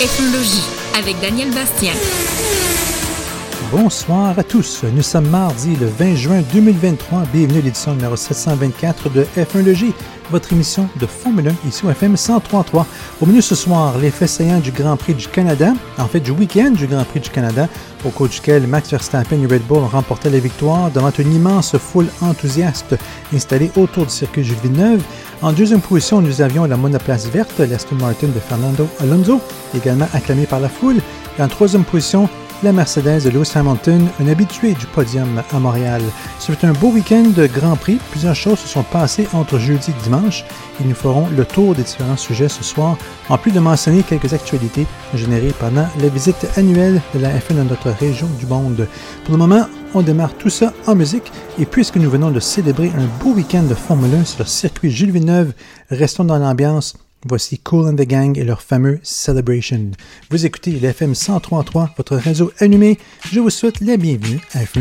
Ethnologie 0.00 0.62
avec 0.96 1.18
Daniel 1.20 1.50
Bastien. 1.50 1.92
Bonsoir 3.70 4.38
à 4.38 4.42
tous. 4.42 4.82
Nous 4.94 5.02
sommes 5.02 5.28
mardi 5.28 5.76
le 5.76 5.84
20 5.86 6.14
juin 6.14 6.42
2023. 6.54 7.24
Bienvenue 7.34 7.58
à 7.58 7.62
l'édition 7.62 7.94
numéro 7.94 8.16
724 8.16 9.10
de 9.10 9.26
F1 9.36 9.62
Logis, 9.62 9.92
votre 10.30 10.54
émission 10.54 10.88
de 10.98 11.04
Formule 11.04 11.48
1 11.48 11.68
ici 11.68 11.84
au 11.84 11.90
FM 11.90 12.14
103.3. 12.14 12.86
Au 13.20 13.26
menu 13.26 13.42
ce 13.42 13.54
soir, 13.54 13.98
les 13.98 14.10
faits 14.10 14.30
saillants 14.30 14.60
du 14.60 14.70
Grand 14.70 14.96
Prix 14.96 15.12
du 15.12 15.28
Canada, 15.28 15.74
en 15.98 16.06
fait 16.06 16.20
du 16.20 16.30
week-end 16.30 16.70
du 16.70 16.86
Grand 16.86 17.04
Prix 17.04 17.20
du 17.20 17.28
Canada, 17.28 17.68
au 18.06 18.08
cours 18.08 18.28
duquel 18.28 18.66
Max 18.66 18.90
Verstappen 18.90 19.42
et 19.42 19.46
Red 19.46 19.66
Bull 19.66 19.80
ont 19.80 19.88
remporté 19.88 20.30
la 20.30 20.38
victoire 20.38 20.90
devant 20.90 21.10
une 21.10 21.34
immense 21.34 21.76
foule 21.76 22.08
enthousiaste 22.22 22.96
installée 23.34 23.70
autour 23.76 24.06
du 24.06 24.12
circuit 24.12 24.44
Jules 24.44 24.56
Villeneuve. 24.62 25.02
En 25.42 25.52
deuxième 25.52 25.82
position, 25.82 26.22
nous 26.22 26.40
avions 26.40 26.64
la 26.64 26.78
monoplace 26.78 27.26
verte, 27.26 27.58
l'Aston 27.58 27.96
Martin 27.96 28.28
de 28.28 28.40
Fernando 28.40 28.88
Alonso, 28.98 29.42
également 29.76 30.08
acclamé 30.14 30.46
par 30.46 30.60
la 30.60 30.70
foule. 30.70 30.96
Et 31.38 31.42
en 31.42 31.48
troisième 31.48 31.84
position, 31.84 32.30
la 32.62 32.72
Mercedes 32.72 33.24
de 33.24 33.30
Lewis 33.30 33.52
Hamilton, 33.54 34.06
un 34.20 34.28
habitué 34.28 34.74
du 34.74 34.86
podium 34.86 35.42
à 35.52 35.58
Montréal. 35.58 36.02
Ce 36.38 36.52
fut 36.52 36.66
un 36.66 36.72
beau 36.72 36.88
week-end 36.88 37.24
de 37.36 37.46
Grand 37.46 37.76
Prix. 37.76 37.98
Plusieurs 38.10 38.34
choses 38.34 38.58
se 38.58 38.68
sont 38.68 38.82
passées 38.82 39.28
entre 39.32 39.58
jeudi 39.58 39.90
et 39.90 40.02
dimanche 40.02 40.44
et 40.80 40.84
nous 40.84 40.94
ferons 40.94 41.28
le 41.36 41.44
tour 41.44 41.74
des 41.74 41.82
différents 41.82 42.16
sujets 42.16 42.48
ce 42.48 42.64
soir, 42.64 42.96
en 43.28 43.38
plus 43.38 43.52
de 43.52 43.60
mentionner 43.60 44.02
quelques 44.02 44.32
actualités 44.32 44.86
générées 45.14 45.54
pendant 45.58 45.86
la 46.00 46.08
visite 46.08 46.46
annuelle 46.56 47.00
de 47.14 47.20
la 47.20 47.30
F1 47.30 47.54
dans 47.54 47.64
notre 47.64 47.90
région 47.90 48.28
du 48.38 48.46
monde. 48.46 48.88
Pour 49.24 49.32
le 49.32 49.38
moment, 49.38 49.66
on 49.94 50.02
démarre 50.02 50.34
tout 50.34 50.50
ça 50.50 50.72
en 50.86 50.94
musique 50.94 51.32
et 51.58 51.66
puisque 51.66 51.96
nous 51.96 52.10
venons 52.10 52.30
de 52.30 52.40
célébrer 52.40 52.90
un 52.96 53.24
beau 53.24 53.34
week-end 53.34 53.62
de 53.62 53.74
Formule 53.74 54.14
1 54.14 54.24
sur 54.24 54.40
le 54.40 54.46
circuit 54.46 54.90
Jules 54.90 55.12
Villeneuve, 55.12 55.52
restons 55.90 56.24
dans 56.24 56.38
l'ambiance 56.38 56.94
Voici 57.26 57.58
Cool 57.58 57.88
and 57.88 57.96
the 57.96 58.06
Gang 58.06 58.38
et 58.38 58.44
leur 58.44 58.62
fameux 58.62 59.00
Celebration. 59.02 59.90
Vous 60.30 60.46
écoutez 60.46 60.70
l'FM 60.70 61.10
1033, 61.10 61.94
votre 61.96 62.16
réseau 62.16 62.52
allumé. 62.58 62.98
Je 63.30 63.40
vous 63.40 63.50
souhaite 63.50 63.80
la 63.80 63.96
bienvenue 63.96 64.40
à 64.54 64.64
f 64.64 64.78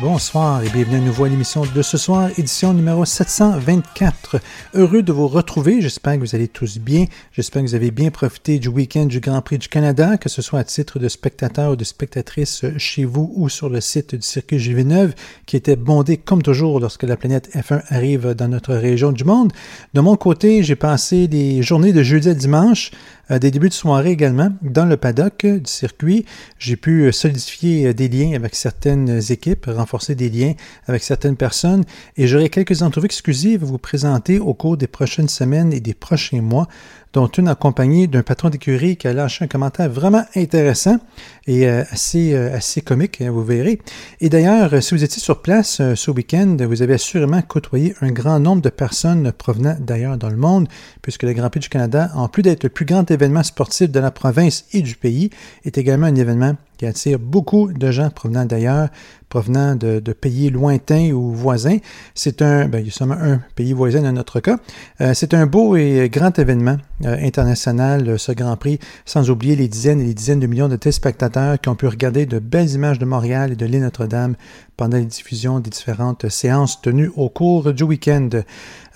Bonsoir 0.00 0.64
et 0.64 0.68
bienvenue 0.70 0.96
à 0.96 1.00
nouveau 1.00 1.24
à 1.24 1.28
l'émission 1.28 1.62
de 1.72 1.82
ce 1.82 1.96
soir, 1.96 2.28
édition 2.36 2.74
numéro 2.74 3.04
724. 3.04 4.40
Heureux 4.74 5.04
de 5.04 5.12
vous 5.12 5.28
retrouver, 5.28 5.80
j'espère 5.80 6.16
que 6.16 6.20
vous 6.20 6.34
allez 6.34 6.48
tous 6.48 6.78
bien, 6.78 7.04
j'espère 7.30 7.62
que 7.62 7.68
vous 7.68 7.74
avez 7.76 7.92
bien 7.92 8.10
profité 8.10 8.58
du 8.58 8.66
week-end 8.66 9.06
du 9.06 9.20
Grand 9.20 9.40
Prix 9.40 9.58
du 9.58 9.68
Canada, 9.68 10.16
que 10.18 10.28
ce 10.28 10.42
soit 10.42 10.58
à 10.58 10.64
titre 10.64 10.98
de 10.98 11.08
spectateur 11.08 11.72
ou 11.72 11.76
de 11.76 11.84
spectatrice 11.84 12.64
chez 12.76 13.04
vous 13.04 13.32
ou 13.36 13.48
sur 13.48 13.68
le 13.68 13.80
site 13.80 14.16
du 14.16 14.22
circuit 14.22 14.58
Villeneuve, 14.58 15.14
qui 15.46 15.56
était 15.56 15.76
bondé 15.76 16.16
comme 16.16 16.42
toujours 16.42 16.80
lorsque 16.80 17.04
la 17.04 17.16
planète 17.16 17.54
F1 17.54 17.82
arrive 17.88 18.34
dans 18.34 18.48
notre 18.48 18.74
région 18.74 19.12
du 19.12 19.22
monde. 19.22 19.52
De 19.94 20.00
mon 20.00 20.16
côté, 20.16 20.64
j'ai 20.64 20.76
passé 20.76 21.28
des 21.28 21.62
journées 21.62 21.92
de 21.92 22.02
jeudi 22.02 22.30
à 22.30 22.34
dimanche 22.34 22.90
des 23.30 23.50
débuts 23.50 23.68
de 23.68 23.74
soirée 23.74 24.10
également 24.10 24.50
dans 24.62 24.84
le 24.84 24.96
paddock 24.96 25.46
du 25.46 25.70
circuit. 25.70 26.24
J'ai 26.58 26.76
pu 26.76 27.04
euh, 27.04 27.12
solidifier 27.12 27.86
euh, 27.86 27.94
des 27.94 28.08
liens 28.08 28.34
avec 28.34 28.54
certaines 28.54 29.20
équipes, 29.30 29.66
renforcer 29.66 30.14
des 30.14 30.28
liens 30.28 30.54
avec 30.86 31.02
certaines 31.02 31.36
personnes 31.36 31.84
et 32.16 32.26
j'aurai 32.26 32.50
quelques 32.50 32.82
entrevues 32.82 33.06
exclusives 33.06 33.62
à 33.62 33.66
vous 33.66 33.78
présenter 33.78 34.38
au 34.38 34.54
cours 34.54 34.76
des 34.76 34.86
prochaines 34.86 35.28
semaines 35.28 35.72
et 35.72 35.80
des 35.80 35.94
prochains 35.94 36.42
mois 36.42 36.68
dont 37.14 37.28
une 37.28 37.46
accompagnée 37.46 38.08
d'un 38.08 38.24
patron 38.24 38.50
d'écurie 38.50 38.96
qui 38.96 39.06
a 39.06 39.12
lâché 39.12 39.44
un 39.44 39.48
commentaire 39.48 39.88
vraiment 39.88 40.24
intéressant 40.34 40.98
et 41.46 41.68
euh, 41.68 41.84
assez, 41.90 42.34
euh, 42.34 42.54
assez 42.54 42.80
comique, 42.80 43.20
hein, 43.20 43.30
vous 43.30 43.44
verrez. 43.44 43.80
Et 44.20 44.28
d'ailleurs, 44.28 44.82
si 44.82 44.94
vous 44.94 45.04
étiez 45.04 45.22
sur 45.22 45.40
place 45.40 45.78
euh, 45.80 45.94
ce 45.94 46.10
week-end, 46.10 46.56
vous 46.60 46.82
avez 46.82 46.94
assurément 46.94 47.40
côtoyé 47.42 47.94
un 48.00 48.10
grand 48.10 48.40
nombre 48.40 48.62
de 48.62 48.68
personnes 48.68 49.30
provenant 49.30 49.76
d'ailleurs 49.78 50.18
dans 50.18 50.28
le 50.28 50.36
monde, 50.36 50.66
puisque 51.02 51.22
le 51.22 51.32
Grand 51.32 51.50
Prix 51.50 51.60
du 51.60 51.68
Canada, 51.68 52.10
en 52.14 52.28
plus 52.28 52.42
d'être 52.42 52.64
le 52.64 52.68
plus 52.68 52.84
grand 52.84 53.08
événement 53.08 53.44
sportif 53.44 53.90
de 53.90 54.00
la 54.00 54.10
province 54.10 54.64
et 54.72 54.82
du 54.82 54.96
pays, 54.96 55.30
est 55.64 55.78
également 55.78 56.06
un 56.06 56.16
événement 56.16 56.56
qui 56.76 56.86
attire 56.86 57.18
beaucoup 57.18 57.72
de 57.72 57.90
gens 57.90 58.10
provenant 58.10 58.44
d'ailleurs, 58.44 58.88
provenant 59.28 59.74
de, 59.74 60.00
pays 60.12 60.50
lointains 60.50 61.10
ou 61.10 61.32
voisins. 61.32 61.78
C'est 62.14 62.40
un, 62.40 62.66
ben, 62.66 62.78
il 62.78 62.86
y 62.86 62.88
a 62.88 62.92
seulement 62.92 63.16
un 63.18 63.40
pays 63.56 63.72
voisin 63.72 64.02
dans 64.02 64.12
notre 64.12 64.40
cas. 64.40 64.58
Euh, 65.00 65.12
c'est 65.12 65.34
un 65.34 65.46
beau 65.46 65.76
et 65.76 66.08
grand 66.08 66.38
événement 66.38 66.76
euh, 67.04 67.16
international, 67.20 68.18
ce 68.18 68.32
Grand 68.32 68.56
Prix, 68.56 68.78
sans 69.04 69.30
oublier 69.30 69.56
les 69.56 69.66
dizaines 69.66 70.00
et 70.00 70.04
les 70.04 70.14
dizaines 70.14 70.40
de 70.40 70.46
millions 70.46 70.68
de 70.68 70.76
téléspectateurs 70.76 71.60
qui 71.60 71.68
ont 71.68 71.74
pu 71.74 71.86
regarder 71.86 72.26
de 72.26 72.38
belles 72.38 72.70
images 72.70 72.98
de 72.98 73.04
Montréal 73.04 73.52
et 73.52 73.56
de 73.56 73.66
l'île 73.66 73.80
Notre-Dame 73.80 74.36
pendant 74.76 74.96
les 74.96 75.04
diffusions 75.04 75.60
des 75.60 75.70
différentes 75.70 76.28
séances 76.28 76.80
tenues 76.80 77.10
au 77.16 77.28
cours 77.28 77.72
du 77.72 77.82
week-end. 77.82 78.28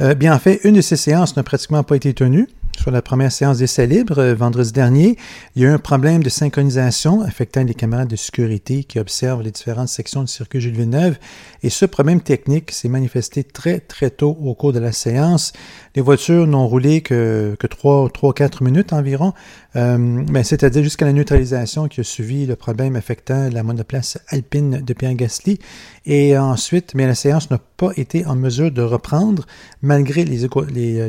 Euh, 0.00 0.14
bien 0.14 0.34
en 0.34 0.38
fait, 0.38 0.60
une 0.64 0.76
de 0.76 0.80
ces 0.80 0.96
séances 0.96 1.36
n'a 1.36 1.42
pratiquement 1.42 1.82
pas 1.82 1.96
été 1.96 2.14
tenue 2.14 2.48
sur 2.78 2.90
la 2.90 3.02
première 3.02 3.32
séance 3.32 3.58
d'essai 3.58 3.86
libre 3.86 4.18
euh, 4.18 4.34
vendredi 4.34 4.72
dernier, 4.72 5.16
il 5.54 5.62
y 5.62 5.64
a 5.66 5.68
eu 5.68 5.72
un 5.72 5.78
problème 5.78 6.22
de 6.22 6.28
synchronisation 6.28 7.22
affectant 7.22 7.64
les 7.64 7.74
caméras 7.74 8.04
de 8.04 8.14
sécurité 8.14 8.84
qui 8.84 9.00
observent 9.00 9.42
les 9.42 9.50
différentes 9.50 9.88
sections 9.88 10.22
du 10.22 10.28
circuit 10.28 10.60
Jules 10.60 10.76
Villeneuve. 10.76 11.18
Et 11.62 11.70
ce 11.70 11.86
problème 11.86 12.20
technique 12.20 12.70
s'est 12.70 12.88
manifesté 12.88 13.42
très, 13.42 13.80
très 13.80 14.10
tôt 14.10 14.38
au 14.40 14.54
cours 14.54 14.72
de 14.72 14.78
la 14.78 14.92
séance. 14.92 15.52
Les 15.96 16.02
voitures 16.02 16.46
n'ont 16.46 16.68
roulé 16.68 17.00
que, 17.00 17.56
que 17.58 17.66
3-4 17.66 18.62
minutes 18.62 18.92
environ, 18.92 19.32
euh, 19.76 20.24
c'est-à-dire 20.42 20.82
jusqu'à 20.82 21.04
la 21.04 21.12
neutralisation 21.12 21.88
qui 21.88 22.00
a 22.00 22.04
suivi 22.04 22.46
le 22.46 22.56
problème 22.56 22.96
affectant 22.96 23.50
la 23.50 23.62
monoplace 23.62 24.18
alpine 24.28 24.80
de 24.80 24.92
Pierre 24.94 25.14
Gasly. 25.14 25.58
Et 26.06 26.38
ensuite, 26.38 26.94
mais 26.94 27.06
la 27.06 27.14
séance 27.14 27.50
n'a 27.50 27.58
pas 27.76 27.90
été 27.96 28.24
en 28.24 28.34
mesure 28.34 28.70
de 28.70 28.80
reprendre 28.80 29.46
malgré 29.82 30.24
les, 30.24 30.48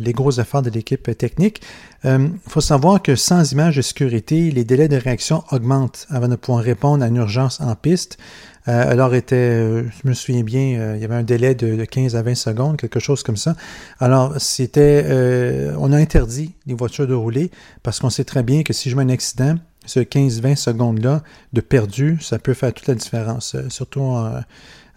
les, 0.02 0.14
gros 0.14 0.31
efforts 0.31 0.62
de 0.62 0.70
l'équipe 0.70 1.18
technique. 1.18 1.62
Il 2.03 2.09
euh, 2.09 2.28
faut 2.47 2.62
savoir 2.62 3.02
que 3.02 3.16
sans 3.16 3.52
image 3.52 3.78
de 3.78 3.81
sécurité, 3.81 4.52
les 4.52 4.66
délais 4.66 4.90
de 4.90 4.97
réaction 4.97 5.44
augmentent 5.52 6.06
avant 6.09 6.28
de 6.28 6.36
pouvoir 6.36 6.64
répondre 6.64 7.03
à 7.03 7.08
une 7.08 7.16
urgence 7.16 7.62
en 7.62 7.76
piste. 7.76 8.18
Euh, 8.68 8.92
alors, 8.92 9.16
était, 9.16 9.36
euh, 9.36 9.84
je 9.84 10.08
me 10.08 10.14
souviens 10.14 10.44
bien, 10.44 10.96
il 10.96 11.02
y 11.02 11.06
avait 11.06 11.16
un 11.16 11.24
délai 11.24 11.56
de, 11.56 11.84
15 11.84 12.16
à 12.16 12.22
20 12.22 12.36
secondes, 12.36 12.78
quelque 12.78 13.00
chose 13.00 13.24
comme 13.24 13.38
ça. 13.38 13.56
Alors, 14.00 14.40
c'était, 14.40 15.06
on 15.78 15.92
a 15.92 15.97
interdit 15.97 16.53
les 16.68 16.74
voitures 16.74 17.08
de 17.08 17.14
rouler 17.14 17.52
parce 17.84 18.00
qu'on 18.00 18.09
sait 18.09 18.25
très 18.25 18.44
bien 18.44 18.64
que 18.64 18.74
si 18.74 18.90
je 18.90 18.96
mets 18.96 19.03
un 19.03 19.09
accident, 19.09 19.56
ce 19.86 20.00
15-20 20.00 20.56
secondes-là 20.56 21.24
de 21.53 21.62
perdu, 21.62 22.20
ça 22.22 22.38
peut 22.38 22.53
faire 22.53 22.74
toute 22.74 22.88
la 22.88 22.96
différence, 22.96 23.56
surtout 23.70 24.02
en, 24.02 24.42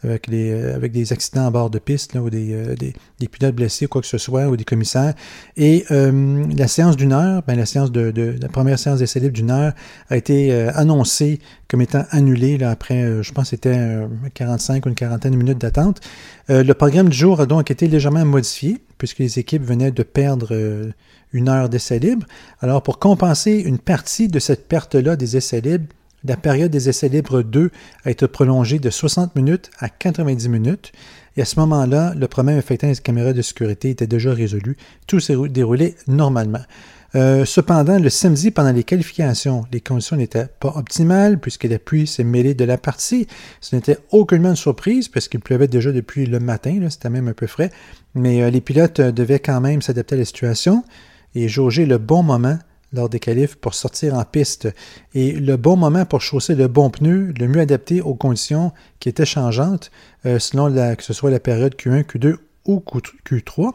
avec, 0.05 0.27
les, 0.27 0.51
euh, 0.51 0.75
avec 0.75 0.93
des 0.93 1.13
accidents 1.13 1.47
à 1.47 1.51
bord 1.51 1.71
de 1.71 1.79
piste, 1.79 2.15
là, 2.15 2.23
ou 2.23 2.31
des, 2.31 2.53
euh, 2.53 2.75
des, 2.75 2.93
des, 3.19 3.29
pilotes 3.29 3.55
blessés, 3.55 3.87
quoi 3.87 4.01
que 4.01 4.07
ce 4.07 4.19
soit, 4.19 4.49
ou 4.49 4.57
des 4.57 4.65
commissaires. 4.65 5.15
Et 5.57 5.85
euh, 5.91 6.45
la 6.57 6.69
séance 6.69 6.97
d'une 6.97 7.13
heure, 7.13 7.43
ben, 7.47 7.57
la 7.57 7.67
séance 7.67 7.93
de, 7.93 8.11
de, 8.11 8.37
la 8.41 8.49
première 8.49 8.79
séance 8.79 8.99
d'essai 8.99 9.21
libre 9.21 9.35
d'une 9.35 9.51
heure 9.51 9.73
a 10.11 10.17
été 10.17 10.53
annoncée 10.53 11.41
comme 11.69 11.81
étant 11.81 12.05
annulée 12.11 12.59
là, 12.59 12.71
après, 12.71 13.23
je 13.23 13.33
pense 13.33 13.51
c'était 13.51 13.99
45 14.35 14.85
ou 14.85 14.89
une 14.91 14.95
quarantaine 14.95 15.33
de 15.33 15.37
minutes 15.37 15.59
d'attente. 15.59 16.01
le 16.49 16.73
programme 16.73 17.09
du 17.09 17.17
jour 17.17 17.41
a 17.41 17.47
donc 17.47 17.71
été 17.71 17.89
légèrement 17.89 18.25
modifié, 18.25 18.79
puisque 18.99 19.19
les 19.19 19.39
équipes 19.39 19.63
venaient 19.63 19.91
de 19.91 20.03
perdre 20.03 20.55
une 21.33 21.49
heure 21.49 21.69
d'essai 21.69 21.99
libre. 21.99 22.27
Alors, 22.61 22.83
pour 22.83 22.99
compenser 22.99 23.53
une 23.53 23.79
partie 23.79 24.29
de 24.29 24.39
cette 24.39 24.69
perte-là 24.69 25.17
des 25.17 25.37
essais 25.37 25.61
libres, 25.61 25.87
la 26.25 26.37
période 26.37 26.71
des 26.71 26.89
essais 26.89 27.09
libres 27.09 27.43
2 27.43 27.71
a 28.05 28.11
été 28.11 28.27
prolongée 28.29 28.79
de 28.79 28.91
60 28.91 29.35
minutes 29.37 29.71
à 29.79 29.89
90 29.89 30.49
minutes. 30.49 30.93
Et 31.37 31.43
à 31.43 31.45
ce 31.45 31.59
moment-là, 31.61 32.15
le 32.15 32.29
problème 32.29 32.59
affectant 32.59 32.89
les 32.89 32.97
caméras 32.97 33.33
de 33.33 33.43
sécurité 33.43 33.91
était 33.91 34.07
déjà 34.07 34.33
résolu. 34.33 34.77
Tout 35.07 35.21
s'est 35.21 35.37
déroulé 35.49 35.97
normalement. 36.07 36.61
Euh, 37.15 37.45
cependant, 37.45 37.99
le 37.99 38.09
samedi, 38.09 38.51
pendant 38.51 38.73
les 38.73 38.85
qualifications, 38.85 39.65
les 39.71 39.81
conditions 39.81 40.17
n'étaient 40.17 40.49
pas 40.61 40.73
optimales 40.77 41.39
puisque 41.39 41.65
la 41.65 41.79
pluie 41.79 42.07
s'est 42.07 42.25
mêlée 42.25 42.55
de 42.55 42.65
la 42.65 42.79
partie. 42.79 43.27
Ce 43.61 43.77
n'était 43.77 43.99
aucunement 44.13 44.51
une 44.51 44.57
surprise 44.57 45.09
parce 45.09 45.29
qu'il 45.29 45.41
pleuvait 45.41 45.69
déjà 45.69 45.93
depuis 45.93 46.25
le 46.25 46.41
matin, 46.41 46.79
c'était 46.89 47.11
même 47.11 47.29
un 47.29 47.35
peu 47.35 47.47
frais. 47.47 47.71
Mais 48.15 48.43
euh, 48.43 48.51
les 48.51 48.61
pilotes 48.61 49.01
euh, 49.01 49.13
devaient 49.13 49.41
quand 49.41 49.61
même 49.61 49.83
s'adapter 49.83 50.15
à 50.15 50.19
la 50.19 50.25
situation 50.25 50.85
et 51.35 51.49
jauger 51.49 51.85
le 51.85 51.99
bon 51.99 52.23
moment 52.23 52.59
lors 52.93 53.09
des 53.09 53.21
qualifs 53.21 53.57
pour 53.57 53.75
sortir 53.75 54.15
en 54.15 54.25
piste. 54.25 54.69
Et 55.15 55.33
le 55.33 55.57
bon 55.57 55.77
moment 55.77 56.05
pour 56.05 56.21
chausser 56.21 56.55
le 56.55 56.69
bon 56.69 56.91
pneu, 56.91 57.33
le 57.39 57.49
mieux 57.49 57.61
adapté 57.61 58.01
aux 58.01 58.15
conditions 58.15 58.73
qui 59.01 59.09
étaient 59.09 59.27
changeantes, 59.27 59.91
euh, 60.27 60.39
selon 60.39 60.73
que 60.97 61.03
ce 61.03 61.13
soit 61.13 61.31
la 61.31 61.41
période 61.41 61.75
Q1, 61.75 62.05
Q2 62.05 62.37
ou 62.67 62.83
Q3. 63.27 63.73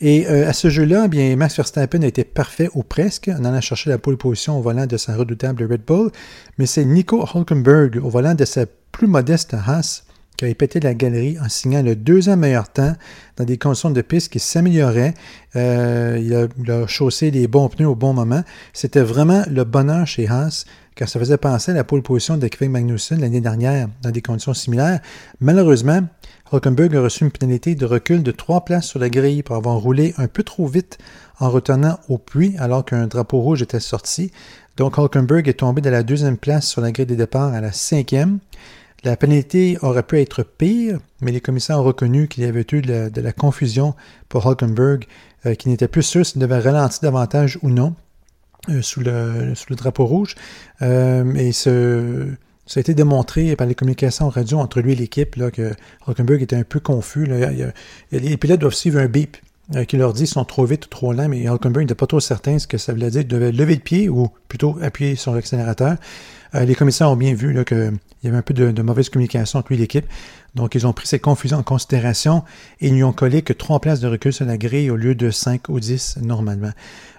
Et 0.00 0.26
euh, 0.28 0.48
à 0.48 0.52
ce 0.52 0.68
jeu-là, 0.68 1.04
eh 1.06 1.08
bien 1.08 1.36
Max 1.36 1.56
Verstappen 1.56 2.02
a 2.02 2.06
été 2.06 2.24
parfait 2.24 2.68
ou 2.74 2.82
presque 2.82 3.28
en 3.28 3.44
allant 3.44 3.60
chercher 3.60 3.90
la 3.90 3.98
pole 3.98 4.16
position 4.16 4.58
au 4.58 4.62
volant 4.62 4.86
de 4.86 4.96
sa 4.96 5.16
redoutable 5.16 5.64
Red 5.64 5.82
Bull, 5.86 6.10
mais 6.58 6.66
c'est 6.66 6.84
Nico 6.84 7.24
Hulkenberg 7.24 8.00
au 8.02 8.10
volant 8.10 8.34
de 8.34 8.44
sa 8.44 8.66
plus 8.92 9.06
modeste 9.06 9.54
Haas 9.54 10.05
qui 10.36 10.44
avait 10.44 10.54
pété 10.54 10.80
la 10.80 10.94
galerie 10.94 11.38
en 11.40 11.48
signant 11.48 11.82
le 11.82 11.96
deuxième 11.96 12.40
meilleur 12.40 12.68
temps 12.68 12.94
dans 13.36 13.44
des 13.44 13.58
conditions 13.58 13.90
de 13.90 14.00
piste 14.02 14.32
qui 14.32 14.38
s'amélioraient. 14.38 15.14
Euh, 15.56 16.18
il, 16.20 16.70
a, 16.70 16.86
chaussé 16.86 17.30
les 17.30 17.46
bons 17.48 17.68
pneus 17.68 17.88
au 17.88 17.94
bon 17.94 18.12
moment. 18.12 18.42
C'était 18.72 19.02
vraiment 19.02 19.42
le 19.50 19.64
bonheur 19.64 20.06
chez 20.06 20.28
Haas, 20.28 20.64
car 20.94 21.08
ça 21.08 21.18
faisait 21.18 21.36
penser 21.36 21.72
à 21.72 21.74
la 21.74 21.84
pole 21.84 22.02
position 22.02 22.36
de 22.36 22.46
Kevin 22.48 22.72
Magnussen 22.72 23.20
l'année 23.20 23.40
dernière 23.40 23.88
dans 24.02 24.10
des 24.10 24.22
conditions 24.22 24.54
similaires. 24.54 25.00
Malheureusement, 25.40 26.02
Hulkenberg 26.52 26.94
a 26.96 27.00
reçu 27.00 27.24
une 27.24 27.30
pénalité 27.30 27.74
de 27.74 27.84
recul 27.86 28.22
de 28.22 28.30
trois 28.30 28.64
places 28.64 28.86
sur 28.86 28.98
la 28.98 29.08
grille 29.08 29.42
pour 29.42 29.56
avoir 29.56 29.76
roulé 29.76 30.14
un 30.16 30.28
peu 30.28 30.42
trop 30.42 30.66
vite 30.66 30.98
en 31.38 31.50
retenant 31.50 31.98
au 32.08 32.18
puits 32.18 32.54
alors 32.58 32.84
qu'un 32.84 33.06
drapeau 33.06 33.40
rouge 33.40 33.62
était 33.62 33.80
sorti. 33.80 34.30
Donc 34.76 34.98
Hulkenberg 34.98 35.48
est 35.48 35.60
tombé 35.60 35.80
de 35.80 35.90
la 35.90 36.02
deuxième 36.02 36.36
place 36.36 36.66
sur 36.66 36.80
la 36.80 36.92
grille 36.92 37.06
des 37.06 37.16
départs 37.16 37.52
à 37.52 37.60
la 37.60 37.72
cinquième. 37.72 38.38
La 39.06 39.16
pénalité 39.16 39.78
aurait 39.82 40.02
pu 40.02 40.18
être 40.20 40.42
pire, 40.42 40.98
mais 41.20 41.30
les 41.30 41.40
commissaires 41.40 41.78
ont 41.78 41.84
reconnu 41.84 42.26
qu'il 42.26 42.42
y 42.42 42.46
avait 42.46 42.66
eu 42.72 42.82
de 42.82 43.20
la, 43.20 43.32
confusion 43.32 43.94
pour 44.28 44.44
Hulkenberg, 44.44 45.04
euh, 45.46 45.54
qui 45.54 45.68
n'était 45.68 45.86
plus 45.86 46.02
sûr 46.02 46.26
s'il 46.26 46.40
devait 46.40 46.58
ralentir 46.58 47.02
davantage 47.02 47.56
ou 47.62 47.70
non 47.70 47.94
euh, 48.68 48.82
sous, 48.82 48.98
le, 48.98 49.54
drapeau 49.76 50.06
rouge. 50.06 50.34
Euh, 50.82 51.32
et 51.36 51.52
ça 51.52 51.70
a 51.70 52.80
été 52.80 52.94
démontré 52.94 53.54
par 53.54 53.68
les 53.68 53.76
communications 53.76 54.28
radio 54.28 54.58
entre 54.58 54.80
lui 54.80 54.94
et 54.94 54.96
l'équipe 54.96 55.36
que 55.52 55.72
Hulkenberg 56.08 56.42
était 56.42 56.56
un 56.56 56.64
peu 56.64 56.80
confus. 56.80 57.28
Les 58.10 58.36
pilotes 58.36 58.60
doivent 58.60 58.74
suivre 58.74 58.98
un 58.98 59.06
beep 59.06 59.36
qui 59.86 59.96
leur 59.96 60.14
dit 60.14 60.22
qu'ils 60.22 60.28
sont 60.28 60.44
trop 60.44 60.64
vite 60.64 60.86
ou 60.86 60.88
trop 60.88 61.12
lents, 61.12 61.28
mais 61.28 61.46
Hulkenberg 61.46 61.84
n'était 61.84 61.94
pas 61.94 62.08
trop 62.08 62.18
certain 62.18 62.58
ce 62.58 62.66
que 62.66 62.76
ça 62.76 62.92
voulait 62.92 63.10
dire. 63.10 63.20
Il 63.20 63.28
devait 63.28 63.52
lever 63.52 63.76
le 63.76 63.80
pied 63.80 64.08
ou 64.08 64.30
plutôt 64.48 64.76
appuyer 64.82 65.14
sur 65.14 65.32
l'accélérateur. 65.32 65.96
Les 66.54 66.74
commissaires 66.74 67.10
ont 67.10 67.16
bien 67.16 67.34
vu 67.34 67.52
là, 67.52 67.64
que 67.64 67.92
il 68.22 68.26
y 68.26 68.28
avait 68.30 68.38
un 68.38 68.42
peu 68.42 68.54
de, 68.54 68.82
mauvaise 68.82 69.08
communication 69.08 69.58
entre 69.58 69.68
lui 69.68 69.76
et 69.76 69.80
l'équipe. 69.80 70.06
Donc, 70.54 70.74
ils 70.74 70.86
ont 70.86 70.92
pris 70.92 71.06
cette 71.06 71.22
confusion 71.22 71.58
en 71.58 71.62
considération 71.62 72.42
et 72.80 72.88
ils 72.88 72.94
lui 72.94 73.04
ont 73.04 73.12
collé 73.12 73.42
que 73.42 73.52
trois 73.52 73.78
places 73.78 74.00
de 74.00 74.08
recul 74.08 74.32
sur 74.32 74.46
la 74.46 74.56
grille 74.56 74.90
au 74.90 74.96
lieu 74.96 75.14
de 75.14 75.30
cinq 75.30 75.68
ou 75.68 75.78
dix 75.78 76.16
normalement. 76.22 76.72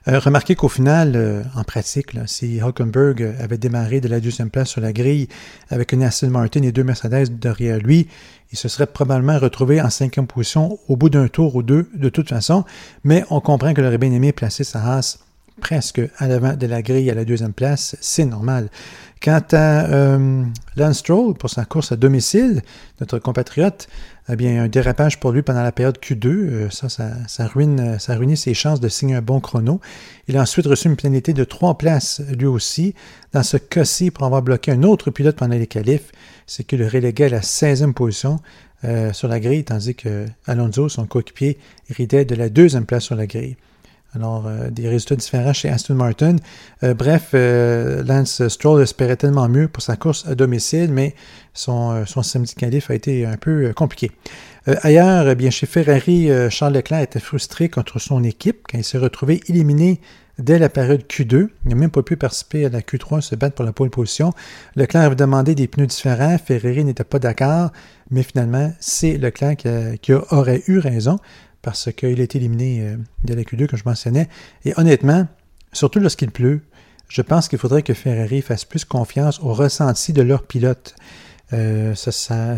Euh, 0.08 0.20
remarquez 0.20 0.56
qu'au 0.56 0.70
final, 0.70 1.14
euh, 1.16 1.44
en 1.56 1.64
pratique, 1.64 2.12
si 2.26 2.60
Hulkenberg 2.60 3.36
avait 3.40 3.58
démarré 3.58 4.02
de 4.02 4.08
la 4.08 4.20
deuxième 4.20 4.50
place 4.50 4.70
sur 4.70 4.82
la 4.82 4.92
grille 4.92 5.28
avec 5.70 5.92
une 5.92 6.04
Aston 6.04 6.30
Martin 6.30 6.64
et 6.64 6.72
deux 6.72 6.84
Mercedes 6.84 7.30
derrière 7.40 7.78
lui, 7.78 8.08
il 8.52 8.58
se 8.58 8.68
serait 8.68 8.88
probablement 8.88 9.38
retrouvé 9.38 9.82
en 9.82 9.90
cinquième 9.90 10.26
position 10.26 10.80
au 10.88 10.96
bout 10.96 11.10
d'un 11.10 11.28
tour 11.28 11.56
ou 11.56 11.64
deux 11.64 11.90
de 11.94 12.10
toute 12.10 12.30
façon, 12.30 12.66
mais 13.04 13.24
on 13.30 13.40
comprend 13.40 13.74
que 13.74 13.82
aurait 13.82 13.98
bien 13.98 14.12
aimé 14.12 14.32
placer 14.32 14.64
sa 14.64 14.80
race 14.80 15.20
presque 15.60 16.02
à 16.18 16.28
l'avant 16.28 16.56
de 16.56 16.68
la 16.68 16.82
grille 16.82 17.10
à 17.10 17.14
la 17.14 17.26
deuxième 17.26 17.54
place, 17.54 17.96
c'est 18.02 18.26
normal. 18.26 18.70
Quant 19.22 19.42
à 19.52 19.86
euh, 19.90 20.44
Lance 20.76 21.02
pour 21.02 21.50
sa 21.50 21.66
course 21.66 21.92
à 21.92 21.96
domicile, 21.96 22.62
notre 23.00 23.18
compatriote, 23.18 23.88
eh 24.30 24.36
bien, 24.36 24.64
un 24.64 24.68
dérapage 24.68 25.20
pour 25.20 25.32
lui 25.32 25.42
pendant 25.42 25.64
la 25.64 25.72
période 25.72 25.98
Q2. 25.98 26.28
Euh, 26.28 26.70
ça, 26.70 26.90
ça, 26.90 27.48
ruine, 27.48 27.98
ça 27.98 28.14
a 28.14 28.16
ruiné 28.18 28.36
ses 28.36 28.54
chances 28.54 28.80
de 28.80 28.90
signer 28.90 29.16
un 29.16 29.22
bon 29.22 29.40
chrono. 29.40 29.80
Il 30.28 30.38
a 30.38 30.42
ensuite 30.42 30.68
reçu 30.68 30.88
une 30.88 30.98
pénalité 30.98 31.34
de 31.34 31.44
trois 31.44 31.78
places, 31.78 32.22
lui 32.38 32.46
aussi. 32.46 32.94
Dans 33.34 33.44
ce 33.44 33.58
cas-ci, 33.58 34.12
pour 34.12 34.26
avoir 34.26 34.42
bloqué 34.42 34.72
un 34.72 34.84
autre 34.84 35.10
pilote 35.12 35.36
pendant 35.36 35.56
les 35.56 35.68
qualifs, 35.68 36.12
c'est 36.46 36.64
qu'il 36.64 36.80
le 36.80 36.88
reléguait 36.88 37.26
à 37.26 37.30
la 37.30 37.40
16e 37.40 37.94
position 37.94 38.40
euh, 38.84 39.14
sur 39.14 39.28
la 39.28 39.40
grille, 39.40 39.64
tandis 39.64 39.96
que 39.96 40.26
Alonso, 40.46 40.90
son 40.90 41.08
coéquipier, 41.08 41.58
héritait 41.90 42.26
de 42.26 42.36
la 42.36 42.50
deuxième 42.50 42.86
place 42.86 43.04
sur 43.04 43.16
la 43.16 43.26
grille. 43.26 43.56
Alors, 44.16 44.48
euh, 44.48 44.70
des 44.70 44.88
résultats 44.88 45.16
différents 45.16 45.54
chez 45.54 45.70
Aston 45.70 45.96
Martin. 45.96 46.38
Euh, 46.84 46.94
bref, 46.94 47.32
euh, 47.34 48.04
Lance 48.04 48.48
Stroll 48.48 48.82
espérait 48.82 49.18
tellement 49.18 49.50
mieux 49.50 49.68
pour 49.68 49.84
sa 49.84 49.96
course 49.98 50.26
à 50.28 50.36
domicile, 50.36 50.92
mais 50.92 51.14
son, 51.54 52.06
son 52.06 52.24
samedi 52.24 52.56
qualif 52.56 52.90
a 52.90 52.96
été 52.96 53.26
un 53.26 53.38
peu 53.38 53.74
compliqué. 53.74 54.12
ailleurs, 54.66 55.28
eh 55.28 55.36
bien, 55.36 55.50
chez 55.50 55.66
Ferrari, 55.66 56.30
Charles 56.50 56.74
Leclerc 56.74 57.02
était 57.02 57.20
frustré 57.20 57.68
contre 57.68 58.00
son 58.00 58.24
équipe 58.24 58.68
quand 58.70 58.78
il 58.78 58.84
s'est 58.84 58.98
retrouvé 58.98 59.42
éliminé 59.48 60.00
dès 60.38 60.60
la 60.60 60.70
période 60.70 61.02
Q2. 61.10 61.50
Il 61.66 61.70
n'a 61.70 61.76
même 61.76 61.90
pas 61.90 62.04
pu 62.04 62.16
participer 62.16 62.66
à 62.66 62.70
la 62.70 62.82
Q3, 62.82 63.22
se 63.22 63.36
battre 63.36 63.56
pour 63.56 63.66
la 63.66 63.74
pole 63.74 63.90
position. 63.90 64.34
Leclerc 64.76 65.02
avait 65.02 65.16
demandé 65.16 65.56
des 65.56 65.68
pneus 65.68 65.88
différents. 65.88 66.38
Ferrari 66.38 66.84
n'était 66.84 67.04
pas 67.04 67.20
d'accord, 67.20 67.72
mais 68.12 68.22
finalement, 68.24 68.72
c'est 68.80 69.18
Leclerc 69.18 69.58
qui 70.02 70.14
aurait 70.14 70.64
eu 70.68 70.78
raison 70.78 71.18
parce 71.68 71.92
qu'il 71.92 72.22
a 72.22 72.24
été 72.24 72.38
éliminé 72.38 72.80
euh, 72.80 72.96
de 73.26 73.34
la 73.34 73.42
Q2, 73.42 73.68
comme 73.68 73.78
je 73.78 73.84
mentionnais. 73.86 74.30
Et 74.64 74.74
honnêtement, 74.78 75.28
surtout 75.74 76.00
lorsqu'il 76.00 76.32
pleut, 76.32 76.62
je 77.10 77.22
pense 77.22 77.50
qu'il 77.50 77.60
faudrait 77.60 77.82
que 77.82 77.94
Ferrari 77.94 78.42
fasse 78.42 78.64
plus 78.64 78.86
confiance 78.86 79.42
au 79.42 79.54
ressenti 79.54 80.14
de 80.14 80.22
leur 80.22 80.44
pilote. 80.44 80.96
Euh, 81.52 81.94
ça, 81.94 82.14
ça 82.14 82.56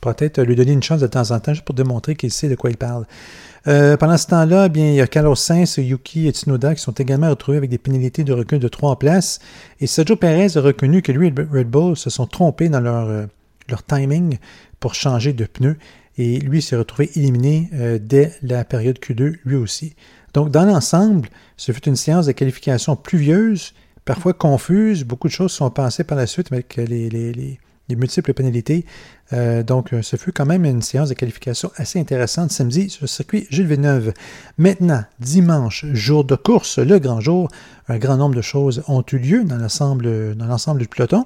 peut-être 0.00 0.40
lui 0.42 0.54
donner 0.54 0.70
une 0.70 0.82
chance 0.84 1.00
de 1.00 1.08
temps 1.08 1.32
en 1.32 1.40
temps 1.40 1.54
juste 1.54 1.64
pour 1.64 1.74
démontrer 1.74 2.14
qu'il 2.14 2.30
sait 2.30 2.48
de 2.48 2.54
quoi 2.54 2.70
il 2.70 2.76
parle. 2.76 3.04
Euh, 3.66 3.96
pendant 3.96 4.16
ce 4.16 4.28
temps-là, 4.28 4.68
bien, 4.68 4.90
il 4.90 4.94
y 4.94 5.00
a 5.00 5.08
Carlos 5.08 5.34
Sainz, 5.34 5.78
Yuki 5.78 6.28
et 6.28 6.30
Tsunoda 6.30 6.72
qui 6.76 6.80
sont 6.80 6.92
également 6.92 7.28
retrouvés 7.28 7.58
avec 7.58 7.70
des 7.70 7.78
pénalités 7.78 8.22
de 8.22 8.32
recul 8.32 8.60
de 8.60 8.68
trois 8.68 8.96
places. 8.96 9.40
Et 9.80 9.88
Sergio 9.88 10.14
Perez 10.14 10.56
a 10.56 10.60
reconnu 10.60 11.02
que 11.02 11.10
lui 11.10 11.26
et 11.26 11.34
Red 11.52 11.68
Bull 11.68 11.96
se 11.96 12.10
sont 12.10 12.28
trompés 12.28 12.68
dans 12.68 12.78
leur, 12.78 13.26
leur 13.68 13.82
timing 13.82 14.38
pour 14.78 14.94
changer 14.94 15.32
de 15.32 15.46
pneus 15.46 15.76
et 16.18 16.38
lui 16.38 16.62
s'est 16.62 16.76
retrouvé 16.76 17.10
éliminé 17.16 17.68
euh, 17.74 17.98
dès 18.00 18.32
la 18.42 18.64
période 18.64 18.98
Q2 18.98 19.36
lui 19.44 19.56
aussi. 19.56 19.94
Donc 20.34 20.50
dans 20.50 20.64
l'ensemble, 20.64 21.28
ce 21.56 21.72
fut 21.72 21.86
une 21.88 21.96
séance 21.96 22.26
de 22.26 22.32
qualification 22.32 22.96
pluvieuse, 22.96 23.72
parfois 24.04 24.32
confuse, 24.32 25.04
beaucoup 25.04 25.28
de 25.28 25.32
choses 25.32 25.52
sont 25.52 25.70
passées 25.70 26.04
par 26.04 26.18
la 26.18 26.26
suite 26.26 26.52
avec 26.52 26.76
les, 26.76 27.08
les, 27.08 27.58
multiples 27.96 28.34
pénalités. 28.34 28.84
Euh, 29.32 29.62
donc 29.62 29.94
ce 30.02 30.16
fut 30.16 30.32
quand 30.32 30.44
même 30.44 30.64
une 30.64 30.82
séance 30.82 31.08
de 31.08 31.14
qualification 31.14 31.70
assez 31.76 31.98
intéressante 31.98 32.50
samedi 32.50 32.90
sur 32.90 33.04
le 33.04 33.08
circuit 33.08 33.46
Gilles 33.50 33.66
Villeneuve. 33.66 34.12
Maintenant, 34.58 35.04
dimanche, 35.20 35.86
jour 35.92 36.24
de 36.24 36.36
course, 36.36 36.78
le 36.78 36.98
grand 36.98 37.20
jour, 37.20 37.48
un 37.88 37.98
grand 37.98 38.16
nombre 38.16 38.34
de 38.34 38.42
choses 38.42 38.82
ont 38.88 39.04
eu 39.12 39.18
lieu 39.18 39.44
dans 39.44 39.56
l'ensemble 39.56 40.80
du 40.80 40.88
peloton. 40.88 41.24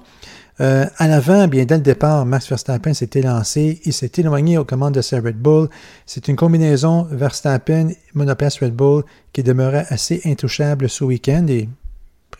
Euh, 0.60 0.84
à 0.98 1.08
l'avant, 1.08 1.48
bien 1.48 1.64
dès 1.64 1.76
le 1.76 1.82
départ, 1.82 2.26
Max 2.26 2.48
Verstappen 2.48 2.92
s'était 2.92 3.22
lancé, 3.22 3.80
il 3.84 3.94
s'est 3.94 4.12
éloigné 4.18 4.58
aux 4.58 4.64
commandes 4.64 4.94
de 4.94 5.00
sa 5.00 5.18
Red 5.18 5.36
Bull. 5.36 5.68
C'est 6.04 6.28
une 6.28 6.36
combinaison 6.36 7.04
Verstappen 7.10 7.88
monoplace 8.12 8.58
Red 8.58 8.74
Bull 8.74 9.04
qui 9.32 9.42
demeurait 9.42 9.86
assez 9.88 10.20
intouchable 10.26 10.90
ce 10.90 11.04
week-end 11.04 11.46
et 11.48 11.68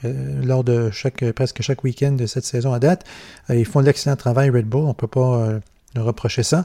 euh, 0.04 0.42
lors 0.44 0.64
de 0.64 0.90
chaque, 0.90 1.24
presque 1.32 1.62
chaque 1.62 1.82
week-end 1.82 2.12
de 2.12 2.26
cette 2.26 2.44
saison 2.44 2.74
à 2.74 2.78
date. 2.78 3.04
Euh, 3.48 3.56
ils 3.56 3.64
font 3.64 3.80
de 3.80 3.86
l'excellent 3.86 4.16
travail 4.16 4.50
Red 4.50 4.66
Bull, 4.66 4.84
on 4.84 4.88
ne 4.88 4.92
peut 4.92 5.06
pas 5.06 5.60
leur 5.94 6.04
reprocher 6.04 6.42
ça. 6.42 6.64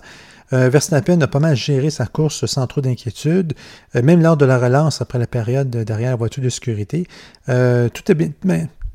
Verstappen 0.52 1.20
a 1.22 1.28
pas 1.28 1.40
mal 1.40 1.56
géré 1.56 1.90
sa 1.90 2.06
course 2.06 2.46
sans 2.46 2.68
trop 2.68 2.80
d'inquiétude, 2.80 3.54
même 3.96 4.22
lors 4.22 4.38
de 4.38 4.46
la 4.46 4.60
relance 4.60 5.02
après 5.02 5.18
la 5.18 5.26
période 5.26 5.72
derrière 5.72 6.12
la 6.12 6.16
voiture 6.16 6.44
de 6.44 6.50
sécurité. 6.50 7.08
tout 7.48 8.12
est 8.12 8.14
bien, 8.14 8.30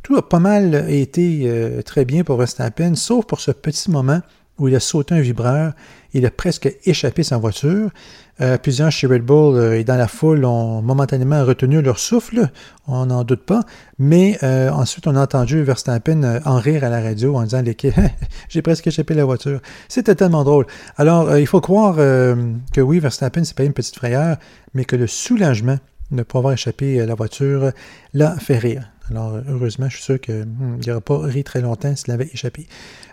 tout 0.02 0.16
a 0.16 0.26
pas 0.26 0.38
mal 0.38 0.86
été 0.88 1.42
euh, 1.44 1.82
très 1.82 2.04
bien 2.04 2.24
pour 2.24 2.36
Verstappen, 2.36 2.94
sauf 2.94 3.26
pour 3.26 3.40
ce 3.40 3.50
petit 3.50 3.90
moment 3.90 4.20
où 4.58 4.68
il 4.68 4.74
a 4.74 4.80
sauté 4.80 5.14
un 5.14 5.20
vibreur. 5.20 5.72
Il 6.12 6.26
a 6.26 6.30
presque 6.30 6.74
échappé 6.84 7.22
sa 7.22 7.38
voiture. 7.38 7.90
Euh, 8.40 8.56
plusieurs 8.58 8.90
chez 8.90 9.06
Red 9.06 9.22
Bull 9.22 9.56
euh, 9.56 9.78
et 9.78 9.84
dans 9.84 9.96
la 9.96 10.08
foule 10.08 10.44
ont 10.44 10.80
momentanément 10.82 11.44
retenu 11.44 11.82
leur 11.82 11.98
souffle, 11.98 12.48
on 12.86 13.06
n'en 13.06 13.24
doute 13.24 13.44
pas. 13.44 13.62
Mais 13.98 14.38
ensuite, 14.42 15.06
on 15.06 15.16
a 15.16 15.22
entendu 15.22 15.62
Verstappen 15.62 16.40
en 16.44 16.58
rire 16.58 16.84
à 16.84 16.88
la 16.88 17.02
radio 17.02 17.36
en 17.36 17.42
disant 17.44 17.62
J'ai 18.48 18.62
presque 18.62 18.86
échappé 18.86 19.14
la 19.14 19.24
voiture. 19.24 19.60
C'était 19.88 20.14
tellement 20.14 20.44
drôle. 20.44 20.66
Alors, 20.96 21.36
il 21.36 21.46
faut 21.46 21.60
croire 21.60 21.96
que 21.96 22.80
oui, 22.80 22.98
Verstappen, 22.98 23.44
c'est 23.44 23.56
pas 23.56 23.64
une 23.64 23.74
petite 23.74 23.96
frayeur, 23.96 24.38
mais 24.72 24.84
que 24.84 24.96
le 24.96 25.06
soulagement 25.06 25.78
de 26.10 26.16
ne 26.16 26.22
pas 26.22 26.38
avoir 26.38 26.54
échappé 26.54 27.04
la 27.04 27.14
voiture 27.14 27.72
l'a 28.14 28.36
fait 28.36 28.58
rire. 28.58 28.90
Alors, 29.10 29.40
heureusement, 29.48 29.88
je 29.88 29.96
suis 29.96 30.04
sûr 30.04 30.20
qu'il 30.20 30.34
hmm, 30.44 30.80
n'aurait 30.86 31.00
pas 31.00 31.18
ri 31.18 31.42
très 31.42 31.60
longtemps 31.60 31.94
s'il 31.96 32.12
avait 32.12 32.28
échappé. 32.32 32.66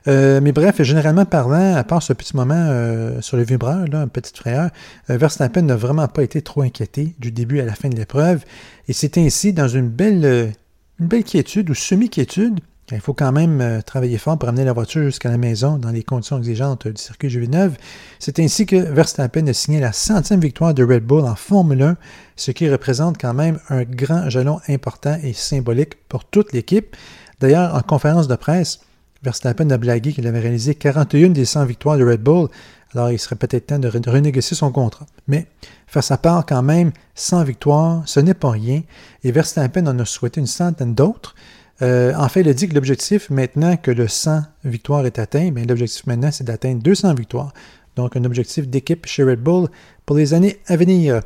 Euh, 0.07 0.39
mais 0.41 0.51
bref, 0.51 0.81
généralement 0.83 1.25
parlant, 1.25 1.75
à 1.75 1.83
part 1.83 2.03
ce 2.03 2.13
petit 2.13 2.35
moment 2.35 2.55
euh, 2.55 3.19
sur 3.21 3.35
le 3.37 3.43
vibreur, 3.43 3.87
là, 3.87 4.01
un 4.01 4.07
petit 4.07 4.31
frère, 4.35 4.69
euh, 5.09 5.17
Verstappen 5.17 5.63
n'a 5.63 5.75
vraiment 5.75 6.07
pas 6.07 6.23
été 6.23 6.41
trop 6.41 6.61
inquiété 6.61 7.15
du 7.19 7.31
début 7.31 7.59
à 7.59 7.65
la 7.65 7.73
fin 7.73 7.89
de 7.89 7.95
l'épreuve. 7.95 8.43
Et 8.87 8.93
c'est 8.93 9.17
ainsi, 9.17 9.53
dans 9.53 9.67
une 9.67 9.89
belle, 9.89 10.53
une 10.99 11.07
belle 11.07 11.23
quiétude 11.23 11.69
ou 11.69 11.73
semi-quiétude, 11.73 12.59
il 12.91 13.01
faut 13.01 13.13
quand 13.13 13.33
même 13.33 13.59
euh, 13.59 13.81
travailler 13.81 14.17
fort 14.17 14.37
pour 14.37 14.47
amener 14.47 14.63
la 14.63 14.71
voiture 14.71 15.03
jusqu'à 15.03 15.29
la 15.29 15.37
maison 15.37 15.77
dans 15.77 15.89
les 15.89 16.03
conditions 16.03 16.37
exigeantes 16.37 16.87
du 16.87 17.01
circuit 17.01 17.29
Juveneuve. 17.29 17.75
C'est 18.17 18.39
ainsi 18.39 18.65
que 18.65 18.77
Verstappen 18.77 19.45
a 19.47 19.53
signé 19.53 19.81
la 19.81 19.91
centième 19.91 20.39
victoire 20.39 20.73
de 20.73 20.83
Red 20.83 21.03
Bull 21.03 21.25
en 21.25 21.35
Formule 21.35 21.81
1, 21.81 21.97
ce 22.37 22.51
qui 22.51 22.69
représente 22.69 23.17
quand 23.19 23.33
même 23.33 23.59
un 23.69 23.83
grand 23.83 24.29
jalon 24.29 24.61
important 24.69 25.17
et 25.21 25.33
symbolique 25.33 25.95
pour 26.07 26.23
toute 26.23 26.53
l'équipe. 26.53 26.95
D'ailleurs, 27.41 27.75
en 27.75 27.81
conférence 27.81 28.29
de 28.29 28.35
presse, 28.35 28.79
Verstappen 29.21 29.69
a 29.71 29.77
blagué 29.77 30.13
qu'il 30.13 30.27
avait 30.27 30.39
réalisé 30.39 30.73
41 30.73 31.29
des 31.29 31.43
100 31.45 31.65
victoires 31.65 31.97
de 31.97 32.05
Red 32.05 32.21
Bull, 32.21 32.47
alors 32.93 33.11
il 33.11 33.19
serait 33.19 33.35
peut-être 33.35 33.67
temps 33.67 33.79
de, 33.79 33.89
renégocier 34.09 34.55
son 34.55 34.71
contrat. 34.71 35.05
Mais 35.27 35.47
faire 35.87 36.03
sa 36.03 36.17
part 36.17 36.45
quand 36.45 36.63
même 36.63 36.91
100 37.15 37.43
victoires, 37.43 38.03
ce 38.05 38.21
n'est 38.21 38.33
pas 38.33 38.51
rien, 38.51 38.83
et 39.23 39.31
Verstappen 39.31 39.85
en 39.87 39.99
a 39.99 40.05
souhaité 40.05 40.39
une 40.39 40.47
centaine 40.47 40.93
d'autres. 40.93 41.35
En 41.81 42.29
fait, 42.29 42.41
il 42.41 42.49
a 42.49 42.53
dit 42.53 42.67
que 42.67 42.73
l'objectif, 42.73 43.29
maintenant 43.29 43.77
que 43.77 43.91
le 43.91 44.07
100 44.07 44.41
victoires 44.63 45.05
est 45.05 45.19
atteint, 45.19 45.51
l'objectif 45.67 46.05
maintenant, 46.07 46.31
c'est 46.31 46.43
d'atteindre 46.43 46.81
200 46.81 47.13
victoires. 47.13 47.53
Donc, 47.97 48.15
un 48.15 48.23
objectif 48.25 48.67
d'équipe 48.67 49.05
chez 49.07 49.23
Red 49.23 49.41
Bull 49.41 49.67
pour 50.05 50.15
les 50.15 50.33
années 50.35 50.57
à 50.67 50.77
venir. 50.77 51.21